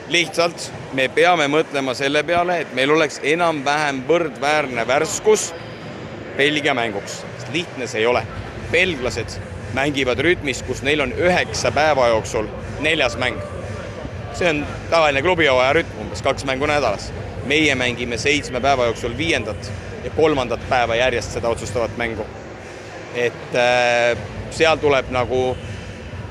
lihtsalt 0.08 0.72
me 0.94 1.08
peame 1.10 1.48
mõtlema 1.48 1.94
selle 1.94 2.24
peale, 2.24 2.60
et 2.62 2.74
meil 2.74 2.92
oleks 2.92 3.20
enam-vähem 3.24 4.04
võrdväärne 4.08 4.88
värskus 4.88 5.54
Belgia 6.38 6.74
mänguks. 6.74 7.24
lihtne 7.54 7.88
see 7.88 8.00
ei 8.00 8.06
ole. 8.06 8.24
belglased 8.72 9.40
mängivad 9.74 10.20
rütmis, 10.20 10.64
kus 10.64 10.82
neil 10.82 11.02
on 11.02 11.12
üheksa 11.12 11.72
päeva 11.72 12.08
jooksul 12.08 12.48
neljas 12.80 13.18
mäng. 13.18 13.42
see 14.34 14.50
on 14.50 14.68
tavaline 14.90 15.22
klubihooaja 15.22 15.74
rütm, 15.74 16.02
umbes 16.02 16.22
kaks 16.22 16.46
mängu 16.46 16.66
nädalas 16.66 17.12
meie 17.46 17.76
mängime 17.76 18.18
seitsme 18.18 18.62
päeva 18.62 18.86
jooksul 18.86 19.18
viiendat 19.18 19.72
ja 20.06 20.12
kolmandat 20.16 20.64
päeva 20.70 20.96
järjest 20.96 21.38
seda 21.38 21.50
otsustavat 21.50 21.98
mängu. 21.98 22.26
et 23.16 23.56
äh, 23.56 24.18
seal 24.52 24.78
tuleb 24.78 25.12
nagu 25.12 25.56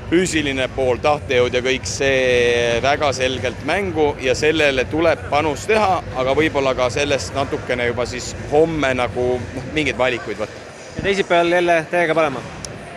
füüsiline 0.09 0.67
pool, 0.75 0.99
tahtejõud 1.01 1.55
ja 1.57 1.61
kõik 1.65 1.87
see 1.89 2.81
väga 2.83 3.09
selgelt 3.17 3.63
mängu 3.65 4.11
ja 4.21 4.35
sellele 4.37 4.85
tuleb 4.91 5.23
panus 5.31 5.65
teha, 5.65 6.03
aga 6.15 6.35
võib-olla 6.37 6.75
ka 6.77 6.91
sellest 6.93 7.33
natukene 7.33 7.87
juba 7.89 8.05
siis 8.09 8.35
homme 8.51 8.93
nagu 8.93 9.25
noh, 9.39 9.71
mingeid 9.73 9.97
valikuid 9.97 10.43
võtta. 10.43 10.61
ja 10.97 11.07
teisipäeval 11.07 11.57
jälle 11.57 11.79
täiega 11.89 12.15
panema? 12.17 12.43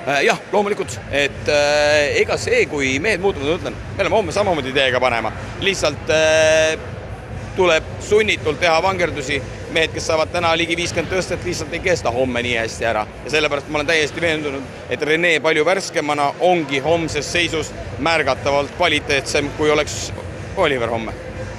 Äh, 0.09 0.23
jah, 0.25 0.39
loomulikult, 0.53 0.95
et 1.13 1.49
äh, 1.53 2.21
ega 2.21 2.37
see, 2.41 2.63
kui 2.71 2.95
mehed 3.03 3.21
muutuvad, 3.21 3.49
ma 3.49 3.57
ütlen, 3.59 3.75
me 3.97 4.05
oleme 4.05 4.17
homme 4.17 4.33
samamoodi 4.33 4.73
täiega 4.77 5.01
panema, 5.05 5.33
lihtsalt 5.65 6.13
äh, 6.15 6.79
tuleb 7.57 7.85
sunnitult 8.05 8.61
teha 8.63 8.79
vangerdusi. 8.85 9.41
Mehed, 9.75 9.93
kes 9.95 10.07
saavad 10.11 10.33
täna 10.33 10.51
ligi 10.57 10.77
viiskümmend 10.79 11.13
tõstet, 11.13 11.45
lihtsalt 11.45 11.73
ei 11.77 11.83
kesta 11.85 12.13
homme 12.15 12.43
nii 12.45 12.57
hästi 12.61 12.89
ära. 12.89 13.05
Ja 13.25 13.33
sellepärast 13.37 13.69
ma 13.69 13.81
olen 13.81 13.91
täiesti 13.91 14.23
veendunud, 14.25 14.75
et 14.91 15.03
Rene 15.03 15.35
palju 15.45 15.65
värskemana 15.69 16.33
ongi 16.41 16.81
homses 16.85 17.33
seisus 17.33 17.73
märgatavalt 18.05 18.75
kvaliteetsem, 18.77 19.51
kui 19.59 19.71
oleks 19.71 20.09
Oliver 20.57 20.91
homme. 20.91 21.15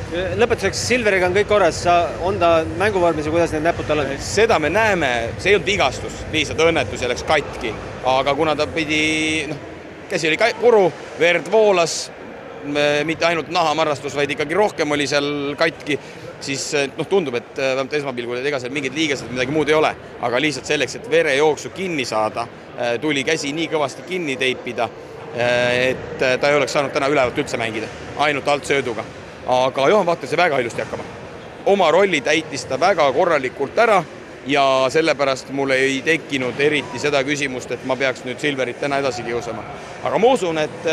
Lõpetuseks, 0.10 0.80
Silveriga 0.90 1.28
on 1.30 1.36
kõik 1.36 1.48
korras, 1.52 1.84
on 2.26 2.40
ta 2.42 2.64
mänguvormis 2.80 3.28
ja 3.30 3.34
kuidas 3.34 3.52
need 3.54 3.68
näpud 3.68 3.86
tal 3.86 4.02
on? 4.02 4.16
seda 4.26 4.58
me 4.58 4.72
näeme, 4.74 5.10
see 5.38 5.52
ei 5.52 5.60
olnud 5.60 5.70
vigastus, 5.70 6.24
lihtsalt 6.34 6.64
õnnetus 6.66 7.04
ja 7.06 7.12
läks 7.12 7.22
katki, 7.30 7.76
aga 8.10 8.34
kuna 8.34 8.56
ta 8.58 8.66
pidi, 8.74 9.04
noh, 9.52 9.60
käsi 10.10 10.32
oli 10.32 10.40
puru, 10.58 10.88
verd 11.20 11.52
voolas, 11.54 12.00
mitte 13.06 13.28
ainult 13.30 13.54
nahamarrastus, 13.54 14.16
vaid 14.18 14.34
ikkagi 14.34 14.58
rohkem 14.58 14.98
oli 14.98 15.06
seal 15.08 15.30
katki, 15.60 16.00
siis 16.44 16.64
noh, 16.98 17.08
tundub, 17.10 17.36
et 17.40 17.60
äh, 17.60 17.74
vähemalt 17.74 17.94
esmapilgul, 18.00 18.40
et 18.40 18.48
ega 18.50 18.60
seal 18.62 18.74
mingeid 18.74 18.96
liigeseid, 18.96 19.32
midagi 19.34 19.54
muud 19.56 19.70
ei 19.70 19.78
ole, 19.78 19.92
aga 20.26 20.42
lihtsalt 20.42 20.70
selleks, 20.70 20.98
et 21.00 21.10
verejooksu 21.12 21.72
kinni 21.76 22.06
saada, 22.08 22.48
äh, 22.76 22.96
tuli 23.02 23.24
käsi 23.28 23.54
nii 23.56 23.70
kõvasti 23.72 24.08
kinni 24.08 24.38
teipida, 24.40 24.90
et 25.30 26.18
ta 26.18 26.50
ei 26.50 26.56
oleks 26.58 26.74
saanud 26.74 26.90
täna 26.90 27.06
ülevalt 27.12 27.38
üldse 27.38 27.58
mängida, 27.62 27.86
ainult 28.26 28.48
altsööduga. 28.50 29.04
aga 29.48 29.90
Juhan 29.90 30.06
Vahter 30.06 30.28
sai 30.28 30.38
väga 30.38 30.60
ilusti 30.60 30.82
hakkama. 30.82 31.04
oma 31.66 31.92
rolli 31.92 32.22
täitis 32.22 32.66
ta 32.66 32.80
väga 32.80 33.12
korralikult 33.14 33.78
ära 33.78 34.04
ja 34.48 34.86
sellepärast 34.90 35.50
mul 35.52 35.70
ei 35.70 36.02
tekkinud 36.02 36.60
eriti 36.60 37.00
seda 37.00 37.24
küsimust, 37.24 37.72
et 37.72 37.86
ma 37.86 37.96
peaks 37.96 38.26
nüüd 38.26 38.40
Silverit 38.40 38.80
täna 38.80 38.98
edasi 38.98 39.24
kiusama. 39.24 39.64
aga 40.04 40.18
ma 40.18 40.28
usun, 40.28 40.58
et 40.58 40.88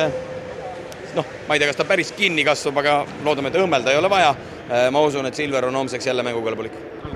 noh, 1.17 1.25
ma 1.49 1.55
ei 1.55 1.61
tea, 1.61 1.71
kas 1.71 1.81
ta 1.81 1.87
päris 1.88 2.12
kinni 2.17 2.45
kasvab, 2.47 2.81
aga 2.83 2.97
loodame, 3.25 3.50
et 3.50 3.59
õmmelda 3.61 3.93
ei 3.93 4.00
ole 4.00 4.11
vaja. 4.12 4.35
Äh, 4.67 4.89
ma 4.91 4.99
usun, 5.07 5.27
et 5.29 5.37
Silver 5.39 5.69
on 5.69 5.77
homseks 5.79 6.07
jälle 6.09 6.25
mängukõlbulik. 6.27 6.73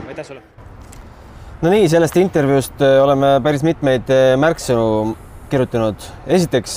aitäh 0.08 0.26
sulle! 0.26 0.42
no 1.62 1.70
nii, 1.72 1.88
sellest 1.90 2.14
intervjuust 2.16 2.78
äh, 2.86 3.00
oleme 3.02 3.32
päris 3.42 3.64
mitmeid 3.66 4.12
äh, 4.14 4.36
märksõnu 4.38 5.16
kirjutanud. 5.50 6.06
esiteks 6.30 6.76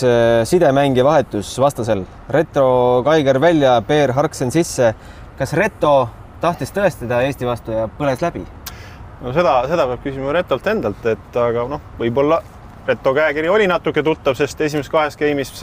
sidemängija 0.50 1.06
vahetus 1.06 1.51
vastasel. 1.62 2.01
Retro 2.30 3.03
Kaiger 3.06 3.42
välja, 3.42 3.75
Peer 3.86 4.15
Harksen 4.18 4.51
sisse. 4.51 4.96
kas 5.38 5.53
Reto 5.53 6.10
tahtis 6.42 6.74
tõestada 6.74 7.22
Eesti 7.27 7.46
vastu 7.46 7.72
ja 7.72 7.86
põles 8.00 8.25
läbi? 8.25 8.42
no 9.22 9.34
seda, 9.34 9.60
seda 9.70 9.86
peab 9.92 10.01
küsima 10.01 10.34
Retolt 10.34 10.68
endalt, 10.74 11.06
et 11.06 11.38
aga 11.38 11.68
noh, 11.70 11.86
võib-olla 12.01 12.42
Reto 12.83 13.13
käekiri 13.15 13.47
oli 13.47 13.63
natuke 13.67 14.01
tuttav, 14.03 14.35
sest 14.35 14.59
esimeses 14.65 14.91
kahes 14.91 15.15
game'is 15.15 15.61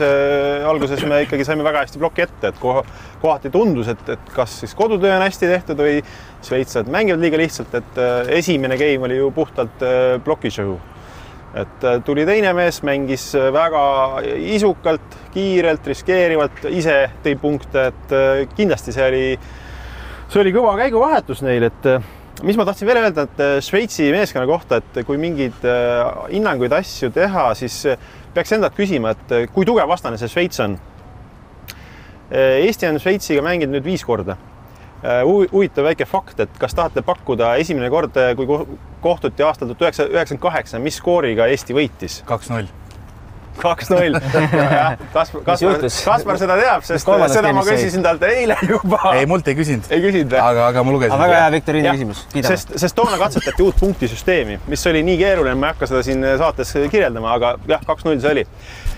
alguses 0.65 1.03
me 1.05 1.19
ikkagi 1.21 1.45
saime 1.45 1.61
väga 1.61 1.83
hästi 1.83 1.99
ploki 2.01 2.23
ette, 2.23 2.49
et 2.49 2.57
koha, 2.57 2.81
kohati 3.21 3.51
tundus, 3.53 3.91
et, 3.93 4.01
et 4.09 4.31
kas 4.33 4.55
siis 4.63 4.73
kodutöö 4.77 5.11
on 5.13 5.21
hästi 5.21 5.49
tehtud 5.51 5.83
või 5.83 5.99
šveitslased 6.41 6.89
mängivad 6.89 7.21
liiga 7.21 7.37
lihtsalt, 7.37 7.75
et 7.77 7.99
äh, 8.01 8.31
esimene 8.39 8.77
game 8.81 9.05
oli 9.05 9.19
ju 9.19 9.29
puhtalt 9.35 9.85
äh, 9.85 10.15
ploki 10.25 10.49
show. 10.49 10.79
et 11.53 11.83
äh, 11.83 11.99
tuli 12.05 12.25
teine 12.25 12.55
mees, 12.57 12.81
mängis 12.87 13.27
väga 13.53 13.83
isukalt, 14.55 15.17
kiirelt, 15.35 15.87
riskeerivalt, 15.93 16.65
ise 16.73 17.03
tõi 17.21 17.35
punkte, 17.37 17.85
et 17.91 18.15
kindlasti 18.55 18.95
see 18.95 19.05
oli, 19.11 19.27
see 20.25 20.41
oli 20.41 20.55
kõva 20.57 20.73
käiguvahetus 20.79 21.45
neil, 21.45 21.69
et 21.69 21.91
mis 22.43 22.57
ma 22.57 22.65
tahtsin 22.65 22.89
veel 22.89 23.01
öelda, 23.01 23.25
et 23.27 23.41
äh, 23.43 23.57
Šveitsi 23.63 24.09
meeskonna 24.13 24.47
kohta, 24.49 24.81
et 24.81 25.01
kui 25.07 25.19
mingeid 25.21 25.65
äh, 25.67 26.05
hinnanguid, 26.31 26.73
asju 26.75 27.11
teha, 27.13 27.51
siis 27.57 27.81
äh, 27.89 27.99
peaks 28.35 28.55
endalt 28.55 28.77
küsima, 28.77 29.13
et 29.15 29.51
kui 29.53 29.67
tugev 29.67 29.89
vastane 29.91 30.19
see 30.21 30.31
Šveits 30.31 30.63
on. 30.63 30.79
Eesti 32.31 32.87
on 32.87 32.95
Šveitsiga 33.03 33.41
mänginud 33.43 33.75
nüüd 33.75 33.89
viis 33.89 34.05
korda. 34.07 34.37
huvitav 35.01 35.83
väike 35.83 36.05
fakt, 36.05 36.39
et 36.39 36.53
kas 36.61 36.77
tahate 36.77 37.01
pakkuda 37.03 37.55
esimene 37.59 37.89
kord, 37.91 38.15
kui 38.37 38.47
kohtuti 39.03 39.43
aastal 39.43 39.67
tuhat 39.67 39.89
üheksasada 39.89 40.15
üheksakümmend 40.15 40.45
kaheksa, 40.45 40.79
mis 40.79 41.01
skooriga 41.01 41.49
Eesti 41.51 41.75
võitis? 41.75 42.21
kaks-null 42.29 42.69
kaks-null. 43.59 44.17
Kaspar, 45.15 45.43
Kaspar, 45.45 45.79
Kaspar 45.83 46.39
seda 46.41 46.57
teab, 46.59 46.85
sest 46.87 47.09
seda 47.33 47.53
ma 47.55 47.63
küsisin 47.67 48.05
talt 48.05 48.23
eile 48.27 48.57
juba. 48.67 48.99
ei, 49.15 49.27
mult 49.29 49.47
ei 49.51 49.57
küsinud. 49.57 49.89
ei 49.91 50.03
küsinud 50.03 50.33
või? 50.33 50.41
aga, 50.43 50.67
aga 50.71 50.83
ma 50.85 50.95
lugesin. 50.95 51.23
väga 51.23 51.39
hea 51.41 51.49
viktoriini 51.55 51.95
küsimus. 51.95 52.23
sest, 52.47 52.75
sest 52.83 52.97
toona 52.97 53.19
katsetati 53.21 53.65
uut 53.65 53.79
punktisüsteemi, 53.81 54.59
mis 54.71 54.85
oli 54.91 55.03
nii 55.07 55.17
keeruline, 55.21 55.57
ma 55.59 55.71
ei 55.71 55.75
hakka 55.75 55.91
seda 55.91 56.03
siin 56.07 56.25
saates 56.41 56.73
kirjeldama, 56.93 57.35
aga 57.35 57.55
jah, 57.69 57.83
kaks-null 57.87 58.21
see 58.23 58.35
oli. 58.37 58.45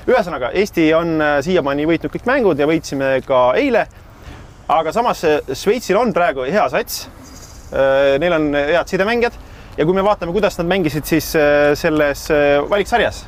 ühesõnaga, 0.10 0.52
Eesti 0.60 0.90
on 0.98 1.16
äh, 1.24 1.38
siiamaani 1.46 1.88
võitnud 1.90 2.14
kõik 2.14 2.28
mängud 2.30 2.60
ja 2.60 2.70
võitsime 2.70 3.16
ka 3.28 3.46
eile. 3.60 3.88
aga 4.68 4.94
samas 4.96 5.26
Šveitsil 5.54 5.98
on 6.00 6.14
praegu 6.16 6.46
hea 6.48 6.70
sats 6.72 7.08
Neil 8.22 8.34
on 8.36 8.52
head 8.54 8.92
sidemängijad 8.92 9.34
ja 9.78 9.86
kui 9.86 9.96
me 9.98 10.04
vaatame, 10.06 10.34
kuidas 10.36 10.58
nad 10.60 10.70
mängisid 10.70 11.08
siis 11.10 11.32
äh, 11.38 11.74
selles 11.78 12.28
äh, 12.32 12.60
valiksarjas, 12.70 13.24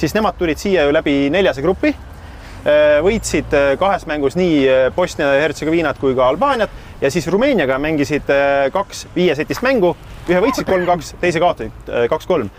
siis 0.00 0.14
nemad 0.16 0.38
tulid 0.38 0.60
siia 0.60 0.86
ju 0.86 0.94
läbi 0.96 1.16
neljase 1.32 1.62
grupi. 1.64 1.94
võitsid 3.04 3.54
kahes 3.80 4.02
mängus 4.04 4.34
nii 4.36 4.66
Bosnia 4.92 5.30
ja 5.32 5.46
Hertsegoviinat 5.46 5.96
kui 5.98 6.12
ka 6.14 6.26
Albaaniat 6.28 6.70
ja 7.00 7.10
siis 7.10 7.28
Rumeeniaga 7.32 7.78
mängisid 7.80 8.28
kaks 8.72 9.06
viiesetist 9.14 9.64
mängu, 9.64 9.94
ühe 10.28 10.42
võitsid 10.44 10.68
kolm-kaks, 10.68 11.14
teise 11.22 11.40
kaotasid 11.40 11.88
kaks-kolm. 12.12 12.50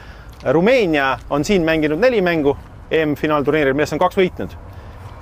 Rumeenia 0.58 1.20
on 1.30 1.46
siin 1.46 1.62
mänginud 1.68 2.02
neli 2.02 2.22
mängu 2.26 2.58
EM-finaalturniiril, 2.90 3.78
millest 3.78 3.94
on 3.94 4.02
kaks 4.02 4.18
võitnud 4.18 4.58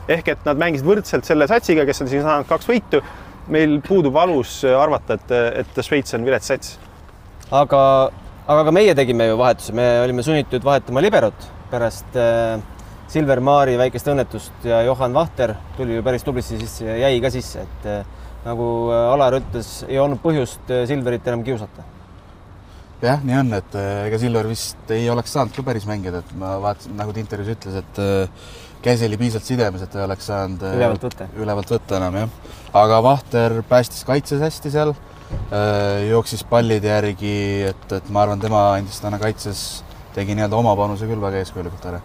ehk 0.09 0.31
et 0.33 0.47
nad 0.47 0.59
mängisid 0.59 0.87
võrdselt 0.87 1.27
selle 1.27 1.47
satsiga, 1.49 1.85
kes 1.87 2.01
on 2.03 2.09
siin 2.11 2.25
saanud 2.25 2.49
kaks 2.49 2.69
võitu. 2.69 3.03
meil 3.49 3.79
puudub 3.81 4.13
alus 4.21 4.59
arvata, 4.77 5.15
et, 5.17 5.31
et 5.63 5.79
Šveits 5.81 6.13
on 6.13 6.25
vilets 6.25 6.51
sats. 6.51 6.75
aga, 7.51 7.81
aga 8.47 8.65
ka 8.65 8.71
meie 8.71 8.95
tegime 8.95 9.25
ju 9.25 9.37
vahetuse, 9.37 9.73
me 9.73 9.87
olime 10.03 10.23
sunnitud 10.25 10.63
vahetama 10.63 11.01
liberot 11.01 11.49
pärast 11.71 12.17
äh, 12.19 12.59
Silver 13.09 13.41
Maari 13.41 13.77
väikest 13.79 14.09
õnnetust 14.11 14.65
ja 14.69 14.81
Johan 14.85 15.15
Vahter 15.15 15.55
tuli 15.77 15.97
ju 15.97 16.05
päris 16.05 16.25
tublisti 16.25 16.59
sisse 16.61 16.85
ja 16.85 16.97
jäi 17.07 17.21
ka 17.23 17.31
sisse, 17.33 17.65
et 17.65 17.87
äh, 17.89 18.03
nagu 18.45 18.67
äh, 18.93 19.05
Alar 19.13 19.39
ütles, 19.39 19.79
ei 19.87 19.99
olnud 20.01 20.21
põhjust 20.23 20.69
Silverit 20.89 21.27
enam 21.29 21.45
kiusata 21.47 21.85
jah, 23.01 23.21
nii 23.23 23.37
on, 23.39 23.53
et 23.55 23.75
ega 23.79 24.21
Silver 24.21 24.49
vist 24.49 24.93
ei 24.93 25.09
oleks 25.09 25.33
saanud 25.35 25.55
ka 25.55 25.63
päris 25.65 25.87
mängida, 25.89 26.23
et 26.23 26.33
ma 26.37 26.57
vaatasin, 26.63 26.97
nagu 26.99 27.15
ta 27.15 27.21
intervjuus 27.23 27.55
ütles, 27.55 27.79
et 27.79 28.01
käsi 28.83 29.07
oli 29.07 29.19
piisavalt 29.19 29.47
sidemes, 29.47 29.83
et 29.85 29.95
ei 29.95 30.03
oleks 30.03 30.27
saanud 30.27 30.65
ülevalt 30.73 31.05
võtta, 31.07 31.29
ülevalt 31.39 31.71
võtta 31.75 31.99
enam 31.99 32.17
jah. 32.19 32.33
aga 32.81 32.99
Vahter 33.03 33.61
päästis 33.69 34.03
kaitses 34.07 34.43
hästi 34.43 34.73
seal, 34.73 34.93
jooksis 36.09 36.43
pallide 36.49 36.91
järgi, 36.91 37.35
et, 37.69 37.85
et 37.99 38.11
ma 38.13 38.25
arvan, 38.25 38.41
tema 38.41 38.65
andis 38.75 38.99
täna 39.03 39.19
kaitses, 39.21 39.83
tegi 40.15 40.37
nii-öelda 40.37 40.57
oma 40.57 40.75
panuse 40.79 41.09
küll 41.09 41.21
väga 41.21 41.43
eeskujulikult 41.43 41.91
ära 41.91 42.01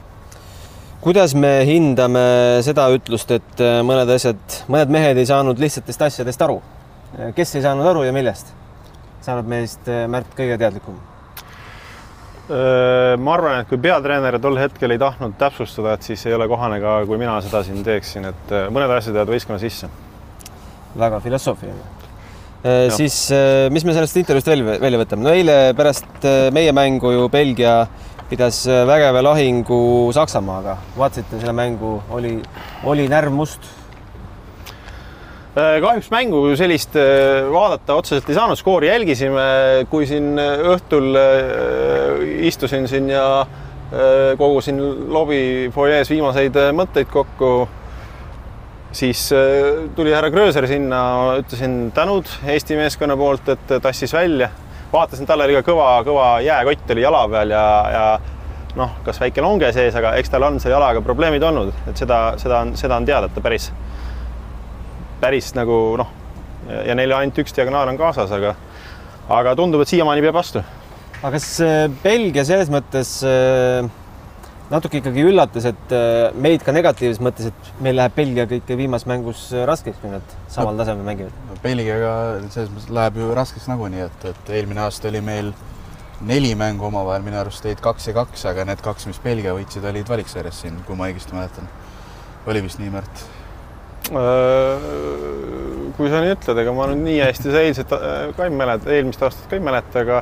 kuidas 1.04 1.34
me 1.36 1.52
hindame 1.68 2.20
seda 2.64 2.86
ütlust, 2.94 3.32
et 3.36 3.62
äh, 3.62 3.80
mõned 3.84 4.08
asjad, 4.14 4.60
mõned 4.72 4.92
mehed 4.94 5.18
ei 5.20 5.28
saanud 5.28 5.60
lihtsatest 5.60 6.06
asjadest 6.08 6.44
aru? 6.46 6.60
kes 7.36 7.54
ei 7.54 7.64
saanud 7.64 7.86
aru 7.86 8.06
ja 8.06 8.12
millest? 8.16 8.54
sa 9.24 9.36
oled 9.36 9.48
meist, 9.48 9.90
Märt, 10.08 10.32
kõige 10.36 10.56
teadlikum 10.60 10.96
ma 12.44 13.32
arvan, 13.32 13.62
et 13.62 13.68
kui 13.70 13.78
peatreener 13.80 14.36
tol 14.36 14.58
hetkel 14.60 14.92
ei 14.92 15.00
tahtnud 15.00 15.32
täpsustada, 15.40 15.94
et 15.96 16.04
siis 16.04 16.26
ei 16.28 16.34
ole 16.36 16.44
kohane 16.48 16.76
ka, 16.82 16.98
kui 17.08 17.16
mina 17.16 17.38
seda 17.40 17.62
siin 17.64 17.80
teeksin, 17.86 18.28
et 18.28 18.52
mõned 18.68 18.92
asjad 18.98 19.16
jäävad 19.16 19.32
võistkonna 19.32 19.60
sisse. 19.62 19.88
väga 20.98 21.20
filosoofiline. 21.24 22.03
Siis 22.64 23.16
mis 23.74 23.84
me 23.84 23.92
sellest 23.92 24.16
intervjuust 24.16 24.48
veel 24.48 24.64
välja 24.80 25.00
võtame? 25.02 25.26
no 25.26 25.32
eile 25.36 25.56
pärast 25.76 26.24
meie 26.56 26.72
mängu 26.72 27.12
ju 27.12 27.28
Belgia 27.28 27.82
pidas 28.30 28.62
vägeva 28.88 29.20
lahingu 29.20 30.10
Saksamaaga. 30.16 30.78
vaatasite 30.96 31.42
selle 31.42 31.52
mängu, 31.52 31.98
oli, 32.16 32.38
oli 32.88 33.08
närv 33.12 33.36
must 33.36 33.68
Äh, 35.54 35.76
kahjuks 35.78 36.08
mängu 36.10 36.40
sellist 36.58 36.96
äh, 36.98 37.44
vaadata 37.46 37.94
otseselt 37.94 38.26
ei 38.26 38.34
saanud, 38.34 38.58
skoori 38.58 38.88
jälgisime, 38.88 39.44
kui 39.86 40.02
siin 40.10 40.32
äh, 40.34 40.64
õhtul 40.72 41.14
istusin 42.48 42.88
siin 42.90 43.12
ja 43.12 43.46
kogusin 44.34 44.80
lobi 45.14 45.68
fuajees 45.70 46.08
viimaseid 46.10 46.56
mõtteid 46.74 47.06
kokku, 47.12 47.68
siis 48.94 49.26
tuli 49.96 50.12
härra 50.14 50.30
Gröser 50.30 50.68
sinna, 50.70 51.00
ütlesin 51.40 51.90
tänud 51.94 52.30
Eesti 52.46 52.78
meeskonna 52.78 53.16
poolt, 53.18 53.48
et 53.50 53.74
tassis 53.82 54.14
välja. 54.14 54.50
vaatasin, 54.92 55.26
tal 55.26 55.42
oli 55.42 55.56
ka 55.58 55.64
kõva-kõva 55.66 56.28
jääkott 56.44 56.94
oli 56.94 57.02
jala 57.02 57.24
peal 57.28 57.50
ja, 57.50 57.64
ja 57.90 58.04
noh, 58.78 58.94
kas 59.06 59.18
väike 59.22 59.42
longe 59.42 59.72
sees, 59.74 59.94
aga 59.98 60.14
eks 60.18 60.30
tal 60.30 60.46
on 60.46 60.60
selle 60.62 60.76
jalaga 60.76 61.02
probleemid 61.02 61.42
olnud, 61.42 61.72
et 61.90 61.98
seda, 61.98 62.20
seda 62.38 62.60
on, 62.62 62.76
seda 62.78 62.98
on 62.98 63.06
teada, 63.08 63.30
et 63.30 63.34
ta 63.34 63.42
päris 63.42 63.70
päris 65.24 65.52
nagu 65.56 65.96
noh, 66.00 66.10
ja 66.84 66.94
neil 66.96 67.14
ainult 67.16 67.38
üks 67.44 67.54
diagonaal 67.56 67.92
on 67.92 68.00
kaasas, 68.00 68.32
aga, 68.34 68.54
aga 69.32 69.54
tundub, 69.58 69.84
et 69.84 69.92
siiamaani 69.92 70.24
peab 70.24 70.36
vastu. 70.36 70.64
aga 71.22 71.32
kas 71.36 71.48
äh, 71.64 71.86
Belgia 72.02 72.44
selles 72.44 72.72
mõttes 72.72 73.16
äh, 73.28 73.86
natuke 74.70 75.00
ikkagi 75.00 75.26
üllatas, 75.28 75.66
et 75.68 75.92
äh, 75.94 76.30
meid 76.40 76.64
ka 76.64 76.72
negatiivses 76.74 77.20
mõttes, 77.24 77.50
et 77.52 77.84
meil 77.84 77.98
läheb 77.98 78.16
Belgiaga 78.16 78.56
ikka 78.58 78.78
viimases 78.78 79.08
mängus 79.10 79.44
raskeks, 79.68 80.00
kui 80.00 80.12
nad 80.12 80.34
samal 80.48 80.74
no, 80.74 80.80
tasemel 80.82 81.06
mängivad 81.06 81.36
no,? 81.50 81.58
Belgiaga 81.64 82.14
selles 82.48 82.72
mõttes 82.72 82.90
läheb 82.96 83.20
ju 83.20 83.30
raskeks 83.36 83.68
nagunii, 83.70 84.08
et, 84.08 84.26
et 84.32 84.52
eelmine 84.56 84.84
aasta 84.86 85.10
oli 85.12 85.22
meil 85.24 85.52
neli 86.24 86.54
mängu 86.58 86.88
omavahel, 86.88 87.24
minu 87.26 87.40
arust 87.40 87.66
olid 87.66 87.80
kaks 87.84 88.08
ja 88.08 88.16
kaks, 88.16 88.44
aga 88.50 88.64
need 88.68 88.82
kaks, 88.84 89.08
mis 89.10 89.20
Belgia 89.24 89.54
võitsid, 89.56 89.84
olid 89.88 90.08
valiksarjas 90.08 90.62
siin, 90.64 90.78
kui 90.86 90.96
ma 90.96 91.10
õigesti 91.10 91.36
mäletan. 91.36 91.68
oli 92.46 92.62
vist 92.64 92.80
nii, 92.80 92.92
Märt? 92.92 93.24
Äh, 94.12 94.80
kui 95.96 96.10
sa 96.12 96.18
nii 96.20 96.34
ütled, 96.34 96.58
ega 96.60 96.72
ma 96.76 96.90
nüüd 96.90 97.06
nii 97.06 97.20
hästi 97.22 97.46
seda 97.46 97.60
eilset 97.64 97.92
äh, 97.96 98.32
ka 98.36 98.44
ei 98.44 98.52
mäleta, 98.52 98.90
eelmist 98.92 99.22
aastat 99.24 99.46
ka 99.48 99.56
ei 99.56 99.62
mäleta, 99.64 100.02
aga 100.02 100.18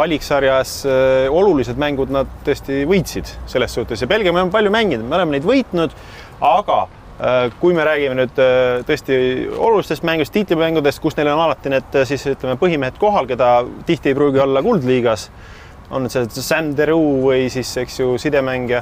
valiksarjas 0.00 0.72
äh, 0.90 1.26
olulised 1.30 1.78
mängud 1.78 2.10
nad 2.10 2.30
tõesti 2.46 2.80
võitsid 2.90 3.30
selles 3.50 3.76
suhtes 3.76 4.02
ja 4.02 4.08
Belgia 4.10 4.32
me 4.34 4.42
oleme 4.42 4.54
palju 4.54 4.72
mänginud, 4.74 5.06
me 5.06 5.18
oleme 5.20 5.36
neid 5.36 5.46
võitnud, 5.46 5.94
aga 6.42 6.86
kui 7.60 7.74
me 7.76 7.84
räägime 7.84 8.14
nüüd 8.16 8.38
tõesti 8.88 9.16
olulistest 9.52 10.06
mängudest, 10.08 10.32
tiitlimängudest, 10.32 11.02
kus 11.04 11.18
neil 11.18 11.28
on 11.28 11.42
alati 11.44 11.68
need 11.68 11.98
siis 12.08 12.24
ütleme, 12.32 12.56
põhimehed 12.58 12.96
kohal, 12.96 13.28
keda 13.28 13.50
tihti 13.84 14.08
ei 14.08 14.16
pruugi 14.16 14.40
olla 14.40 14.62
kuldliigas, 14.64 15.26
on 15.92 16.08
see 16.08 16.24
Sam 16.40 16.72
Deru 16.78 17.02
või 17.26 17.50
siis, 17.52 17.74
eks 17.82 18.00
ju, 18.00 18.14
sidemängija, 18.24 18.80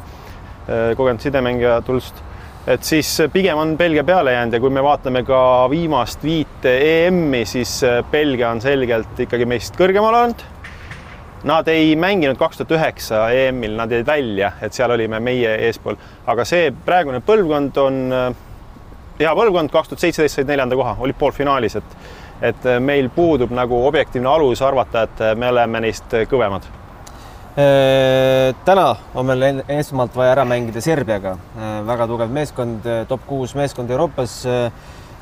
kogenud 0.95 1.27
sidemängija 1.27 1.81
tulst 1.83 2.23
et 2.69 2.85
siis 2.85 3.09
pigem 3.33 3.59
on 3.59 3.77
Belgia 3.79 4.05
peale 4.05 4.33
jäänud 4.33 4.53
ja 4.53 4.61
kui 4.61 4.71
me 4.71 4.83
vaatame 4.85 5.23
ka 5.25 5.41
viimast 5.71 6.25
viite 6.25 6.75
EM-i, 6.85 7.45
siis 7.49 7.79
äh, 7.87 8.03
Belgia 8.11 8.51
on 8.53 8.61
selgelt 8.61 9.21
ikkagi 9.25 9.47
meist 9.49 9.77
kõrgemal 9.79 10.17
olnud. 10.19 10.45
Nad 11.49 11.69
ei 11.71 11.95
mänginud 11.97 12.37
kaks 12.37 12.59
tuhat 12.59 12.75
üheksa 12.77 13.23
EM-il, 13.33 13.77
nad 13.79 13.93
jäid 13.95 14.07
välja, 14.07 14.53
et 14.61 14.75
seal 14.77 14.91
olime 14.91 15.21
meie 15.23 15.55
eespool, 15.69 15.97
aga 16.27 16.45
see 16.49 16.73
praegune 16.85 17.23
põlvkond 17.25 17.81
on 17.81 18.01
äh, 18.13 18.27
hea 19.23 19.33
põlvkond, 19.39 19.73
kaks 19.73 19.95
tuhat 19.95 20.05
seitseteist 20.05 20.41
said 20.41 20.51
neljanda 20.51 20.77
koha, 20.77 20.97
olid 21.01 21.19
poolfinaalis, 21.19 21.81
et 21.81 22.01
et 22.39 22.67
meil 22.79 23.09
puudub 23.11 23.51
nagu 23.51 23.81
objektiivne 23.89 24.29
alus 24.31 24.61
arvata, 24.63 25.09
et 25.09 25.23
me 25.35 25.49
oleme 25.51 25.81
neist 25.83 26.13
kõvemad 26.31 26.69
täna 27.59 28.87
on 29.19 29.27
meil 29.27 29.63
esmalt 29.73 30.15
vaja 30.15 30.37
ära 30.37 30.45
mängida 30.47 30.81
Serbiaga, 30.85 31.33
äh, 31.59 31.81
väga 31.87 32.07
tugev 32.07 32.31
meeskond, 32.31 32.87
äh, 32.87 33.05
top 33.09 33.25
kuus 33.27 33.55
meeskond 33.59 33.91
Euroopas. 33.91 34.45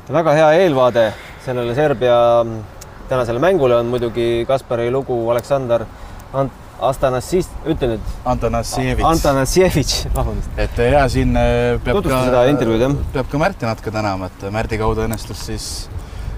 väga 0.07 0.33
hea 0.33 0.51
eelvaade 0.61 1.13
sellele 1.45 1.73
Serbia 1.75 2.43
mm, 2.43 2.61
tänasele 3.09 3.39
mängule 3.39 3.75
on 3.75 3.85
muidugi 3.85 4.45
Kaspari 4.47 4.91
lugu 4.91 5.29
Aleksandr 5.31 5.85
Ant 6.33 6.51
Astanassis, 6.79 7.49
ütle 7.65 7.87
nüüd. 7.89 8.09
Antanassievitš. 8.25 9.05
Antanassievitš, 9.05 9.93
vabandust. 10.15 10.49
et 10.57 10.77
ja 10.77 11.07
siin 11.09 11.33
peab 11.33 11.97
Tutvusta 11.97 12.19
ka, 12.19 12.25
seda 12.29 12.43
intervjuud, 12.51 12.83
jah. 12.85 12.97
peab 13.13 13.31
ka 13.31 13.41
Märti 13.41 13.65
natuke 13.65 13.91
tänama, 13.91 14.29
et 14.29 14.45
Märdi 14.53 14.77
kaudu 14.77 15.01
õnnestus 15.07 15.41
siis 15.49 15.89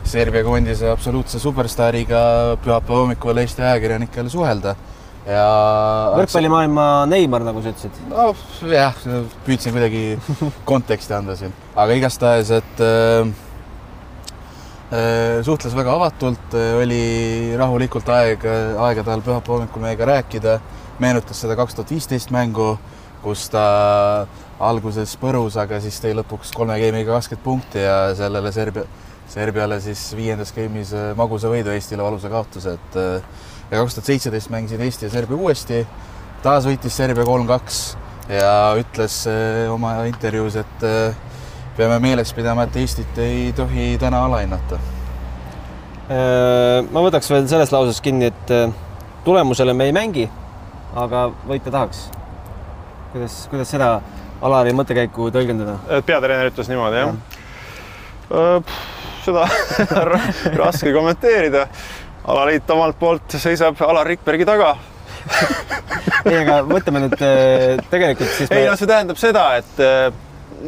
Serbia 0.08 0.46
koondise 0.48 0.88
absoluutse 0.90 1.40
superstaariga 1.44 2.22
pühapäeva 2.64 3.04
hommikul 3.04 3.44
Eesti 3.44 3.62
ajakirjanikele 3.68 4.32
suhelda 4.32 4.78
ja 5.28 5.44
võrkpallimaailma 6.16 6.86
Neimar, 7.10 7.44
nagu 7.48 7.62
sa 7.64 7.74
ütlesid. 7.74 8.00
no 8.12 8.32
jah, 8.72 8.98
püüdsin 9.48 9.76
kuidagi 9.76 10.04
konteksti 10.70 11.16
anda 11.18 11.36
siin, 11.40 11.54
aga 11.76 11.98
igastahes, 12.00 12.52
et 12.60 12.84
äh, 12.86 13.32
äh, 14.94 15.40
suhtles 15.46 15.76
väga 15.78 15.96
avatult, 15.98 16.56
oli 16.82 17.02
rahulikult 17.60 18.10
aeg, 18.16 18.46
aega 18.90 19.08
tal 19.08 19.26
pühapäeva 19.26 19.60
hommikul 19.60 19.86
meiega 19.86 20.08
rääkida, 20.14 20.60
meenutas 21.04 21.44
seda 21.44 21.58
kaks 21.60 21.78
tuhat 21.78 21.92
viisteist 21.96 22.34
mängu, 22.36 22.74
kus 23.24 23.50
ta 23.52 23.66
alguses 24.60 25.14
põrus, 25.20 25.56
aga 25.60 25.80
siis 25.84 26.00
tõi 26.04 26.16
lõpuks 26.20 26.52
kolme 26.56 26.76
game'iga 26.80 27.16
kakskümmend 27.16 27.46
punkti 27.46 27.84
ja 27.84 28.10
sellele 28.16 28.52
Serbia, 28.56 28.88
Serbiale 29.30 29.78
siis 29.84 30.02
viiendas 30.18 30.52
game'is 30.56 30.92
magusa 31.20 31.52
võidu, 31.52 31.72
Eestile 31.76 32.04
valusa 32.04 32.32
kaotuse, 32.32 32.76
et 32.80 33.00
äh, 33.00 33.46
ja 33.72 33.78
kaks 33.78 33.96
tuhat 33.96 34.06
seitseteist 34.10 34.50
mängisid 34.50 34.82
Eesti 34.82 35.06
ja 35.06 35.14
Serbia 35.14 35.38
uuesti. 35.38 35.88
taas 36.44 36.66
võitis 36.66 36.96
Serbia 36.96 37.26
kolm-kaks 37.28 37.80
ja 38.30 38.74
ütles 38.80 39.22
eh, 39.30 39.66
oma 39.72 39.94
intervjuus, 40.10 40.56
et 40.62 40.86
eh, 40.88 41.16
peame 41.78 42.00
meeles 42.04 42.34
pidama, 42.34 42.66
et 42.66 42.78
Eestit 42.82 43.18
ei 43.22 43.50
tohi 43.56 43.92
täna 44.02 44.24
alahinnata. 44.26 44.80
Äh, 46.10 46.86
ma 46.90 47.04
võtaks 47.06 47.30
veel 47.30 47.48
sellest 47.50 47.74
lausest 47.76 48.04
kinni, 48.06 48.32
et 48.32 48.54
eh, 48.54 48.70
tulemusele 49.26 49.74
me 49.78 49.90
ei 49.90 49.96
mängi, 49.96 50.30
aga 50.98 51.28
võita 51.48 51.74
tahaks. 51.74 52.08
kuidas, 53.12 53.44
kuidas 53.52 53.76
seda 53.76 54.00
Alari 54.42 54.72
mõttekäiku 54.72 55.28
tõlgendada? 55.36 56.02
peatreener 56.08 56.48
ütles 56.54 56.70
niimoodi, 56.72 57.02
jah 57.02 57.10
ja.? 57.12 57.40
Äh, 58.30 58.78
seda 59.26 59.44
raske 60.62 60.94
kommenteerida 60.96 61.66
alaliit 62.30 62.72
omalt 62.74 62.98
poolt 63.00 63.38
seisab 63.42 63.80
Alar 63.86 64.08
Rikbergi 64.08 64.48
taga. 64.48 64.74
ei, 66.30 66.38
aga 66.40 66.62
mõtleme 66.68 67.04
nüüd 67.06 67.16
äh, 67.22 67.80
tegelikult 67.92 68.32
siis 68.38 68.50
me... 68.50 68.62
ei 68.62 68.70
no 68.70 68.76
see 68.80 68.90
tähendab 68.90 69.20
seda, 69.20 69.46
et 69.60 69.82
äh, 69.84 70.10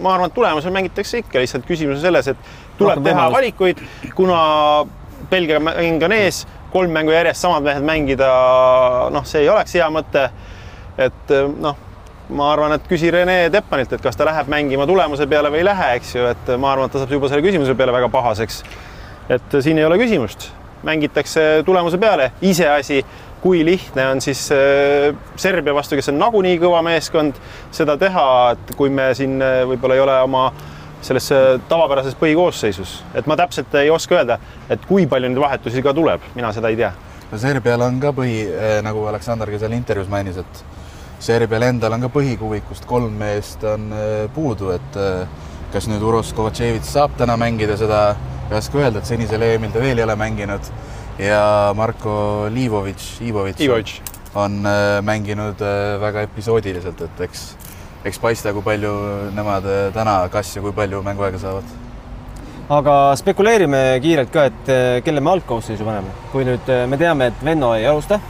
ma 0.02 0.15
arvan, 0.15 0.30
et 0.30 0.36
tulemusel 0.36 0.74
mängitakse 0.76 1.21
ikka, 1.21 1.41
lihtsalt 1.41 1.67
küsimus 1.67 2.00
on 2.00 2.04
selles, 2.04 2.32
et 2.34 2.50
tuleb 2.80 3.00
Rohkem 3.00 3.08
teha 3.08 3.19
võimalus. 3.19 3.38
valikuid, 3.38 3.86
kuna 4.17 4.41
Belgia 5.32 5.62
mäng 5.63 6.04
on 6.06 6.15
ees, 6.17 6.43
kolm 6.74 6.93
mängu 6.95 7.13
järjest 7.15 7.43
samad 7.43 7.65
mehed 7.65 7.86
mängida, 7.88 8.32
noh, 9.13 9.26
see 9.28 9.45
ei 9.45 9.50
oleks 9.52 9.78
hea 9.80 9.88
mõte. 9.93 10.28
et 11.02 11.34
noh 11.63 11.88
ma 12.32 12.52
arvan, 12.54 12.76
et 12.76 12.88
küsi 12.88 13.12
Rene 13.12 13.50
Teppanilt, 13.52 13.91
et 13.95 14.04
kas 14.04 14.15
ta 14.15 14.26
läheb 14.28 14.50
mängima 14.52 14.86
tulemuse 14.88 15.28
peale 15.28 15.52
või 15.52 15.62
ei 15.63 15.67
lähe, 15.67 15.89
eks 16.00 16.15
ju, 16.15 16.28
et 16.32 16.52
ma 16.62 16.71
arvan, 16.71 16.88
et 16.88 16.95
ta 16.95 17.02
saab 17.02 17.12
juba 17.12 17.30
selle 17.32 17.43
küsimuse 17.43 17.76
peale 17.78 17.95
väga 17.95 18.08
pahaseks. 18.12 18.62
et 19.32 19.56
siin 19.63 19.80
ei 19.80 19.86
ole 19.88 19.97
küsimust, 20.00 20.50
mängitakse 20.84 21.63
tulemuse 21.65 22.00
peale, 22.02 22.32
iseasi, 22.41 23.02
kui 23.41 23.63
lihtne 23.65 24.08
on 24.12 24.22
siis 24.22 24.48
äh, 24.54 25.15
Serbia 25.36 25.74
vastu, 25.74 25.98
kes 25.98 26.12
on 26.13 26.20
nagunii 26.22 26.60
kõva 26.62 26.84
meeskond, 26.86 27.39
seda 27.74 27.98
teha, 27.98 28.28
et 28.56 28.76
kui 28.78 28.94
me 28.94 29.12
siin 29.17 29.41
äh, 29.41 29.63
võib-olla 29.70 29.98
ei 29.98 30.06
ole 30.06 30.20
oma 30.28 30.46
selles 31.02 31.30
tavapärases 31.70 32.15
põhikoosseisus, 32.20 33.00
et 33.17 33.28
ma 33.30 33.38
täpselt 33.39 33.74
ei 33.82 33.89
oska 33.89 34.20
öelda, 34.20 34.38
et 34.70 34.84
kui 34.86 35.08
palju 35.10 35.32
neid 35.32 35.41
vahetusi 35.41 35.82
ka 35.82 35.94
tuleb, 35.98 36.28
mina 36.36 36.52
seda 36.54 36.70
ei 36.70 36.78
tea. 36.78 36.91
no 37.32 37.38
Serbial 37.41 37.82
on 37.82 38.00
ka 38.00 38.12
põhi, 38.13 38.44
äh, 38.46 38.78
nagu 38.86 39.06
Aleksandr 39.10 39.50
ka 39.52 39.60
seal 39.62 39.74
intervjuus 39.78 40.12
mainis, 40.12 40.38
et 40.38 40.63
Serbial 41.22 41.65
endal 41.65 41.94
on 41.98 42.06
ka 42.06 42.10
põhikuuikust 42.13 42.86
kolm 42.89 43.17
meest 43.17 43.63
on 43.63 43.89
äh, 43.94 44.28
puudu, 44.34 44.72
et 44.76 45.00
äh, 45.00 45.26
kas 45.74 45.88
nüüd 45.89 46.04
Uros 46.06 46.34
Kovatševitš 46.38 46.94
saab 46.94 47.17
täna 47.17 47.38
mängida, 47.39 47.78
seda 47.80 48.02
ei 48.51 48.57
oska 48.57 48.81
öelda, 48.81 49.01
et 49.01 49.09
senisel 49.09 49.45
EM-il 49.47 49.73
ta 49.73 49.83
veel 49.83 49.99
ei 50.01 50.05
ole 50.05 50.15
mänginud. 50.19 50.71
ja 51.19 51.73
Marko 51.75 52.47
Liivovitš, 52.49 53.21
Iivovitš 53.21 54.01
on 54.35 54.65
äh, 54.65 55.01
mänginud 55.03 55.59
väga 56.01 56.21
episoodiliselt, 56.27 57.01
et 57.01 57.21
eks, 57.27 57.45
eks 58.05 58.19
paista, 58.19 58.53
kui 58.53 58.63
palju 58.63 58.91
nemad 59.35 59.67
täna, 59.93 60.21
kas 60.31 60.55
ja 60.55 60.61
kui 60.61 60.71
palju 60.71 61.01
mänguaega 61.03 61.39
saavad 61.39 61.79
aga 62.71 63.15
spekuleerime 63.19 63.99
kiirelt 64.01 64.31
ka, 64.31 64.45
et 64.47 65.03
kelle 65.03 65.19
me 65.19 65.33
algkoosseisu 65.35 65.83
paneme, 65.83 66.13
kui 66.31 66.47
nüüd 66.47 66.69
me 66.87 66.97
teame, 66.97 67.27
et 67.33 67.43
Venno 67.43 67.73
ei 67.75 67.85
alusta 67.85 68.21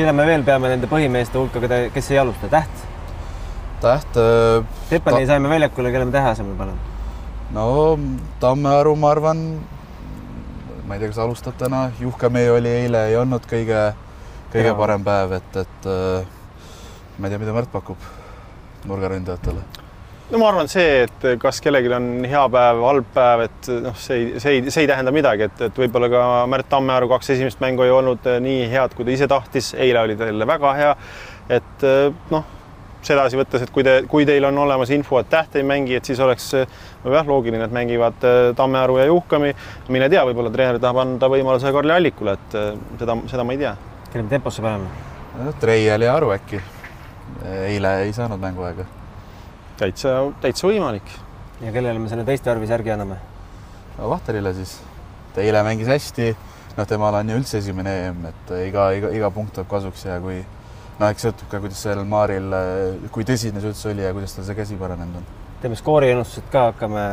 keda 0.00 0.12
me 0.16 0.26
veel 0.28 0.44
peame 0.46 0.70
nende 0.72 0.88
põhimeeste 0.90 1.38
hulka, 1.38 1.62
keda, 1.62 1.82
kes 1.94 2.12
ei 2.14 2.20
alusta, 2.22 2.50
Täht? 2.52 2.86
Täht 3.80 4.20
äh,. 4.20 4.62
Teppani 4.90 5.24
ta... 5.24 5.34
saime 5.34 5.50
väljakule, 5.52 5.92
kelle 5.92 6.08
me 6.08 6.14
Tähe 6.14 6.32
asemel 6.32 6.56
paneme? 6.58 6.89
No 7.54 7.98
Tammearu, 8.40 8.94
ma 8.96 9.10
arvan, 9.14 9.42
ma 10.86 10.94
ei 10.94 11.02
tea, 11.02 11.10
kas 11.10 11.20
alustab 11.24 11.58
täna, 11.60 11.88
Juhkamee 12.00 12.50
oli 12.54 12.72
eile, 12.84 13.06
ei 13.10 13.18
olnud 13.20 13.46
kõige, 13.50 13.90
kõige 14.54 14.72
ja. 14.72 14.78
parem 14.78 15.04
päev, 15.06 15.36
et, 15.40 15.60
et 15.64 15.90
äh, 15.90 16.32
ma 17.18 17.28
ei 17.28 17.34
tea, 17.34 17.42
mida 17.42 17.56
Märt 17.56 17.72
pakub 17.72 18.10
nurgaründajatele 18.88 19.66
no 20.30 20.38
ma 20.38 20.50
arvan, 20.50 20.68
see, 20.70 21.04
et 21.06 21.24
kas 21.42 21.58
kellelgi 21.62 21.90
on 21.94 22.08
hea 22.28 22.42
päev, 22.54 22.82
halb 22.86 23.08
päev, 23.14 23.44
et 23.48 23.70
noh, 23.82 23.96
see 23.98 24.18
ei, 24.18 24.28
see 24.42 24.56
ei, 24.56 24.62
see 24.70 24.84
ei 24.84 24.90
tähenda 24.90 25.12
midagi, 25.14 25.48
et, 25.50 25.64
et 25.66 25.80
võib-olla 25.82 26.10
ka 26.12 26.22
Märt 26.50 26.70
Tammearu 26.70 27.10
kaks 27.10 27.32
esimest 27.34 27.62
mängu 27.62 27.86
ei 27.86 27.92
olnud 27.94 28.26
eh, 28.30 28.38
nii 28.42 28.68
head, 28.70 28.94
kui 28.94 29.08
ta 29.08 29.14
ise 29.14 29.28
tahtis, 29.30 29.72
eile 29.74 30.04
oli 30.04 30.16
ta 30.18 30.30
jälle 30.30 30.46
väga 30.46 30.72
hea. 30.78 30.94
et 31.58 31.86
eh, 31.86 32.14
noh, 32.30 32.46
sedasi 33.06 33.38
võttes, 33.40 33.64
et 33.64 33.72
kui 33.74 33.84
te, 33.86 33.96
kui 34.10 34.26
teil 34.28 34.44
on 34.48 34.58
olemas 34.64 34.90
info, 34.94 35.20
et 35.20 35.30
Täht 35.30 35.56
ei 35.56 35.66
mängi, 35.66 35.96
et 35.96 36.04
siis 36.04 36.20
oleks 36.20 36.50
no 37.04 37.14
jah, 37.14 37.26
loogiline, 37.26 37.64
et 37.64 37.74
mängivad 37.74 38.26
eh, 38.28 38.40
Tammearu 38.56 39.00
ja 39.00 39.08
Juhkami. 39.08 39.54
mine 39.88 40.08
tea, 40.12 40.24
võib-olla 40.28 40.52
treener 40.52 40.80
tahab 40.82 41.02
anda 41.04 41.30
võimaluse 41.32 41.72
Karli 41.72 41.96
Allikule, 41.96 42.36
et 42.38 42.60
seda, 43.00 43.16
seda 43.30 43.44
ma 43.44 43.56
ei 43.56 43.64
tea. 43.64 43.74
kelle 44.12 44.24
me 44.24 44.30
temposse 44.36 44.62
paneme? 44.62 45.52
Treial 45.60 46.02
ja 46.02 46.16
Aru 46.16 46.32
äkki. 46.34 46.60
eile 47.46 48.00
ei 48.04 48.12
saanud 48.12 48.40
mänguaega 48.42 48.84
täitsa, 49.80 50.14
täitsa 50.42 50.68
võimalik. 50.68 51.08
ja 51.60 51.72
kellele 51.72 52.00
me 52.00 52.08
selle 52.08 52.24
teiste 52.28 52.50
värvi 52.50 52.68
särgi 52.68 52.92
anname? 52.94 53.16
no 53.96 54.10
Vahterile 54.12 54.52
siis. 54.56 54.78
ta 55.34 55.44
eile 55.44 55.62
mängis 55.64 55.88
hästi, 55.88 56.34
noh, 56.76 56.88
temal 56.88 57.16
on 57.20 57.32
ju 57.32 57.38
üldse 57.40 57.60
esimene 57.62 57.94
EM, 58.06 58.24
et 58.32 58.54
iga, 58.66 58.90
iga, 58.96 59.12
iga 59.16 59.30
punkt 59.34 59.54
tuleb 59.56 59.70
kasuks 59.70 60.04
ja 60.08 60.18
kui 60.20 60.40
no 61.00 61.08
eks 61.10 61.26
sõltub 61.26 61.52
ka, 61.52 61.62
kuidas 61.62 61.80
sellel 61.86 62.08
Maaril, 62.08 62.52
kui 63.14 63.26
tõsine 63.28 63.62
see 63.62 63.72
üldse 63.72 63.92
oli 63.92 64.04
ja 64.04 64.12
kuidas 64.16 64.36
tal 64.36 64.46
see 64.48 64.58
käsi 64.58 64.76
paranenud 64.80 65.22
on. 65.22 65.30
teeme 65.62 65.78
skooriennustused 65.78 66.50
ka, 66.52 66.70
hakkame 66.72 67.06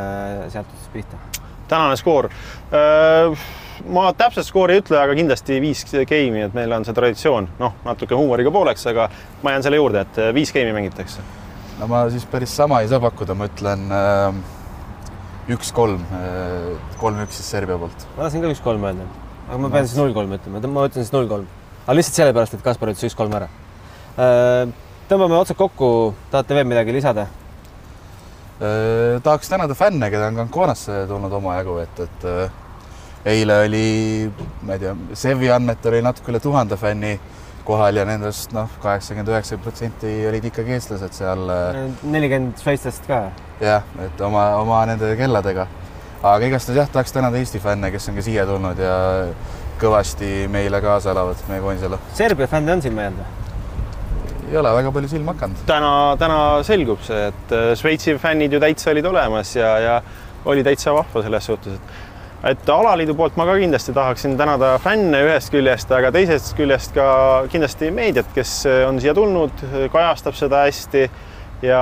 sealt 0.52 0.68
otsast 0.68 0.92
pihta. 0.92 1.20
tänane 1.68 1.96
skoor 2.00 2.28
äh, 2.28 3.48
ma 3.88 4.08
täpset 4.18 4.46
skoori 4.46 4.76
ei 4.76 4.84
ütle, 4.84 5.00
aga 5.00 5.16
kindlasti 5.16 5.58
viis 5.64 5.84
game'i, 5.88 6.46
et 6.48 6.54
meil 6.56 6.72
on 6.76 6.86
see 6.86 6.96
traditsioon, 6.96 7.50
noh, 7.58 7.76
natuke 7.86 8.16
huumoriga 8.18 8.52
pooleks, 8.54 8.86
aga 8.92 9.10
ma 9.42 9.56
jään 9.56 9.68
selle 9.68 9.80
juurde, 9.80 10.06
et 10.06 10.24
viis 10.36 10.52
game'i 10.54 10.76
mängitakse 10.76 11.24
no 11.78 11.88
ma 11.90 12.04
siis 12.12 12.26
päris 12.28 12.54
sama 12.56 12.80
ei 12.82 12.90
saa 12.90 13.00
pakkuda, 13.02 13.36
ma 13.38 13.46
ütlen 13.48 13.86
äh, 13.94 14.40
üks-kolm, 15.54 16.02
äh, 16.18 16.74
kolm-üks 17.00 17.38
siis 17.40 17.50
Serbia 17.54 17.78
poolt. 17.80 18.06
ma 18.16 18.26
tahtsin 18.26 18.44
ka 18.44 18.52
üks-kolm 18.54 18.84
öelda, 18.90 19.06
aga 19.46 19.60
ma 19.62 19.72
pean 19.72 19.88
siis 19.88 19.98
null-kolm 20.00 20.34
ütlema, 20.38 20.62
ma 20.66 20.86
ütlen 20.90 21.06
siis 21.06 21.14
null-kolm. 21.14 21.46
aga 21.84 21.96
lihtsalt 21.98 22.22
sellepärast, 22.22 22.58
et 22.58 22.66
Kaspar 22.66 22.92
ütles 22.92 23.06
üks-kolm 23.10 23.36
ära. 23.38 23.50
Äh, 24.18 24.70
tõmbame 25.10 25.36
otsad 25.38 25.58
kokku, 25.58 26.14
tahate 26.32 26.56
veel 26.58 26.66
midagi 26.68 26.96
lisada? 26.96 27.28
tahaks 28.58 29.46
tänada 29.46 29.74
fänne, 29.78 30.08
keda 30.10 30.32
on 30.32 30.34
Canconasse 30.40 31.04
tulnud 31.06 31.30
omajagu, 31.38 31.76
et, 31.78 32.00
et 32.02 33.28
eile 33.30 33.60
oli, 33.68 33.82
ma 34.66 34.74
ei 34.74 34.82
tea, 34.82 34.94
Sevi 35.14 35.46
andmetel 35.54 35.94
oli 35.94 36.02
natuke 36.02 36.32
üle 36.32 36.40
tuhande 36.42 36.74
fänni 36.80 37.12
kohal 37.68 38.00
ja 38.00 38.04
nendest 38.08 38.54
noh, 38.56 38.70
kaheksakümmend, 38.82 39.30
üheksakümmend 39.30 39.66
protsenti 39.66 40.12
olid 40.30 40.46
ikkagi 40.48 40.74
eestlased 40.78 41.16
seal. 41.18 41.46
Äh, 41.52 41.80
nelikümmend 42.02 42.58
šveitslast 42.62 43.06
ka. 43.08 43.26
jah, 43.60 43.86
et 44.04 44.20
oma, 44.24 44.48
oma 44.62 44.84
nende 44.88 45.14
kelladega. 45.20 45.68
aga 46.22 46.50
igastahes 46.50 46.82
jah, 46.82 46.88
tahaks 46.92 47.14
tänada 47.14 47.38
Eesti 47.38 47.60
fänne, 47.62 47.92
kes 47.94 48.08
on 48.08 48.18
ka 48.18 48.26
siia 48.26 48.46
tulnud 48.48 48.80
ja 48.82 48.94
kõvasti 49.78 50.48
meile 50.50 50.80
kaasa 50.82 51.12
elavad, 51.12 51.44
meie 51.50 51.62
koondisele. 51.62 52.00
Serbia 52.18 52.50
fänne 52.50 52.74
on 52.74 52.82
jäänud 52.82 53.20
või? 53.22 53.37
Ei 54.50 54.56
ole 54.56 54.72
väga 54.80 54.92
palju 54.92 55.08
silma 55.08 55.34
hakanud. 55.36 55.62
täna, 55.68 55.92
täna 56.20 56.40
selgub 56.66 57.00
see, 57.06 57.28
et 57.30 57.54
äh, 57.54 57.70
Šveitsi 57.78 58.16
fännid 58.20 58.52
ju 58.52 58.60
täitsa 58.62 58.92
olid 58.94 59.06
olemas 59.06 59.54
ja, 59.56 59.72
ja 59.84 59.96
oli 60.48 60.64
täitsa 60.64 60.94
vahva 60.96 61.22
selles 61.24 61.50
suhtes, 61.50 61.78
et 61.78 62.06
et 62.46 62.70
alaliidu 62.70 63.16
poolt 63.18 63.34
ma 63.36 63.48
ka 63.48 63.56
kindlasti 63.58 63.92
tahaksin 63.94 64.36
tänada 64.38 64.76
fänne 64.82 65.24
ühest 65.26 65.50
küljest, 65.50 65.90
aga 65.94 66.12
teisest 66.14 66.54
küljest 66.58 66.94
ka 66.94 67.08
kindlasti 67.50 67.90
meediat, 67.94 68.28
kes 68.34 68.60
on 68.86 69.00
siia 69.02 69.14
tulnud, 69.14 69.64
kajastab 69.92 70.38
seda 70.38 70.62
hästi. 70.68 71.08
ja 71.66 71.80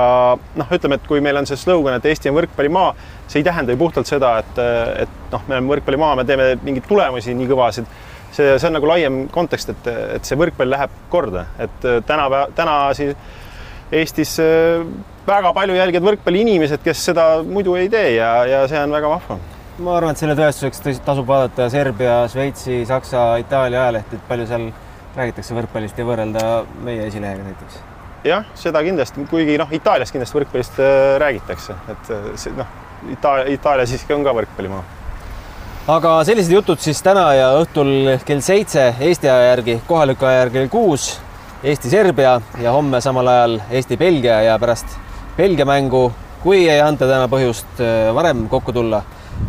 noh, 0.57 0.71
ütleme, 0.73 0.97
et 0.97 1.03
kui 1.05 1.21
meil 1.21 1.37
on 1.37 1.45
see 1.45 1.59
slogan, 1.61 1.99
et 1.99 2.05
Eesti 2.09 2.31
on 2.31 2.39
võrkpallimaa, 2.39 2.95
see 3.29 3.43
ei 3.43 3.45
tähenda 3.45 3.75
ju 3.75 3.77
puhtalt 3.77 4.09
seda, 4.09 4.31
et, 4.41 4.61
et 5.03 5.29
noh, 5.29 5.43
me 5.45 5.53
oleme 5.53 5.75
võrkpallimaa, 5.75 6.15
me 6.17 6.25
teeme 6.25 6.47
mingeid 6.63 6.87
tulemusi 6.89 7.35
nii 7.37 7.49
kõvasid. 7.51 7.91
See, 8.31 8.53
see 8.59 8.69
on 8.69 8.77
nagu 8.77 8.89
laiem 8.89 9.19
kontekst, 9.33 9.73
et, 9.73 9.91
et 10.17 10.27
see 10.27 10.39
võrkpall 10.39 10.71
läheb 10.73 10.95
korda, 11.11 11.47
et 11.59 11.77
tänapäeva, 11.81 12.47
täna 12.55 12.79
siis 12.97 13.15
Eestis 13.87 14.33
väga 15.27 15.53
palju 15.55 15.77
jälgivad 15.77 16.09
võrkpalli 16.09 16.41
inimesed, 16.43 16.81
kes 16.83 17.05
seda 17.07 17.27
muidu 17.47 17.77
ei 17.79 17.87
tee 17.87 18.17
ja, 18.17 18.31
ja 18.49 18.65
see 18.67 18.81
on 18.83 18.91
väga 18.97 19.13
vahva 19.13 19.37
ma 19.83 19.97
arvan, 19.97 20.15
et 20.15 20.21
selle 20.21 20.35
tõestuseks 20.37 21.01
tasub 21.05 21.27
vaadata 21.29 21.67
Serbia, 21.69 22.23
Šveitsi, 22.31 22.81
Saksa, 22.89 23.35
Itaalia 23.41 23.83
ajalehti, 23.85 24.17
et 24.17 24.25
palju 24.29 24.47
seal 24.49 24.65
räägitakse 25.17 25.57
võrkpallist 25.57 25.99
ja 25.99 26.05
võrrelda 26.07 26.43
meie 26.85 27.05
esilehega 27.09 27.45
näiteks. 27.45 27.79
jah, 28.27 28.45
seda 28.57 28.81
kindlasti, 28.85 29.25
kuigi 29.29 29.57
noh, 29.61 29.69
Itaalias 29.73 30.11
kindlasti 30.13 30.39
võrkpallist 30.39 30.79
äh, 30.83 31.15
räägitakse, 31.21 31.77
et 31.93 32.13
äh, 32.13 32.47
noh, 32.57 32.71
Itaalia, 33.13 33.51
Itaalia 33.53 33.85
siiski 33.89 34.15
on 34.15 34.25
ka 34.25 34.33
võrkpallimaa. 34.39 34.83
Aga 35.87 36.17
sellised 36.27 36.51
jutud 36.51 36.81
siis 36.83 36.99
täna 37.03 37.29
ja 37.37 37.47
õhtul 37.61 38.17
kell 38.27 38.41
seitse 38.43 38.89
Eesti 38.99 39.29
aja 39.31 39.53
järgi, 39.53 39.77
kohaliku 39.87 40.27
aja 40.27 40.41
järgi 40.41 40.59
kell 40.59 40.71
kuus 40.71 41.05
Eesti-Serbia 41.63 42.33
ja 42.61 42.73
homme 42.75 42.99
samal 43.01 43.31
ajal 43.31 43.55
Eesti-Belgia 43.71 44.41
ja 44.49 44.57
pärast 44.59 44.97
Belgia 45.37 45.65
mängu, 45.65 46.09
kui 46.43 46.65
ei 46.67 46.81
anta 46.83 47.07
täna 47.07 47.31
põhjust 47.31 47.79
äh, 47.79 48.11
varem 48.15 48.49
kokku 48.51 48.75
tulla 48.75 49.01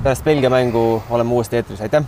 pärast 0.05 0.25
Belgia 0.25 0.51
mängu 0.53 1.03
oleme 1.11 1.35
uuesti 1.41 1.59
eetris, 1.59 1.83
aitäh! 1.83 2.07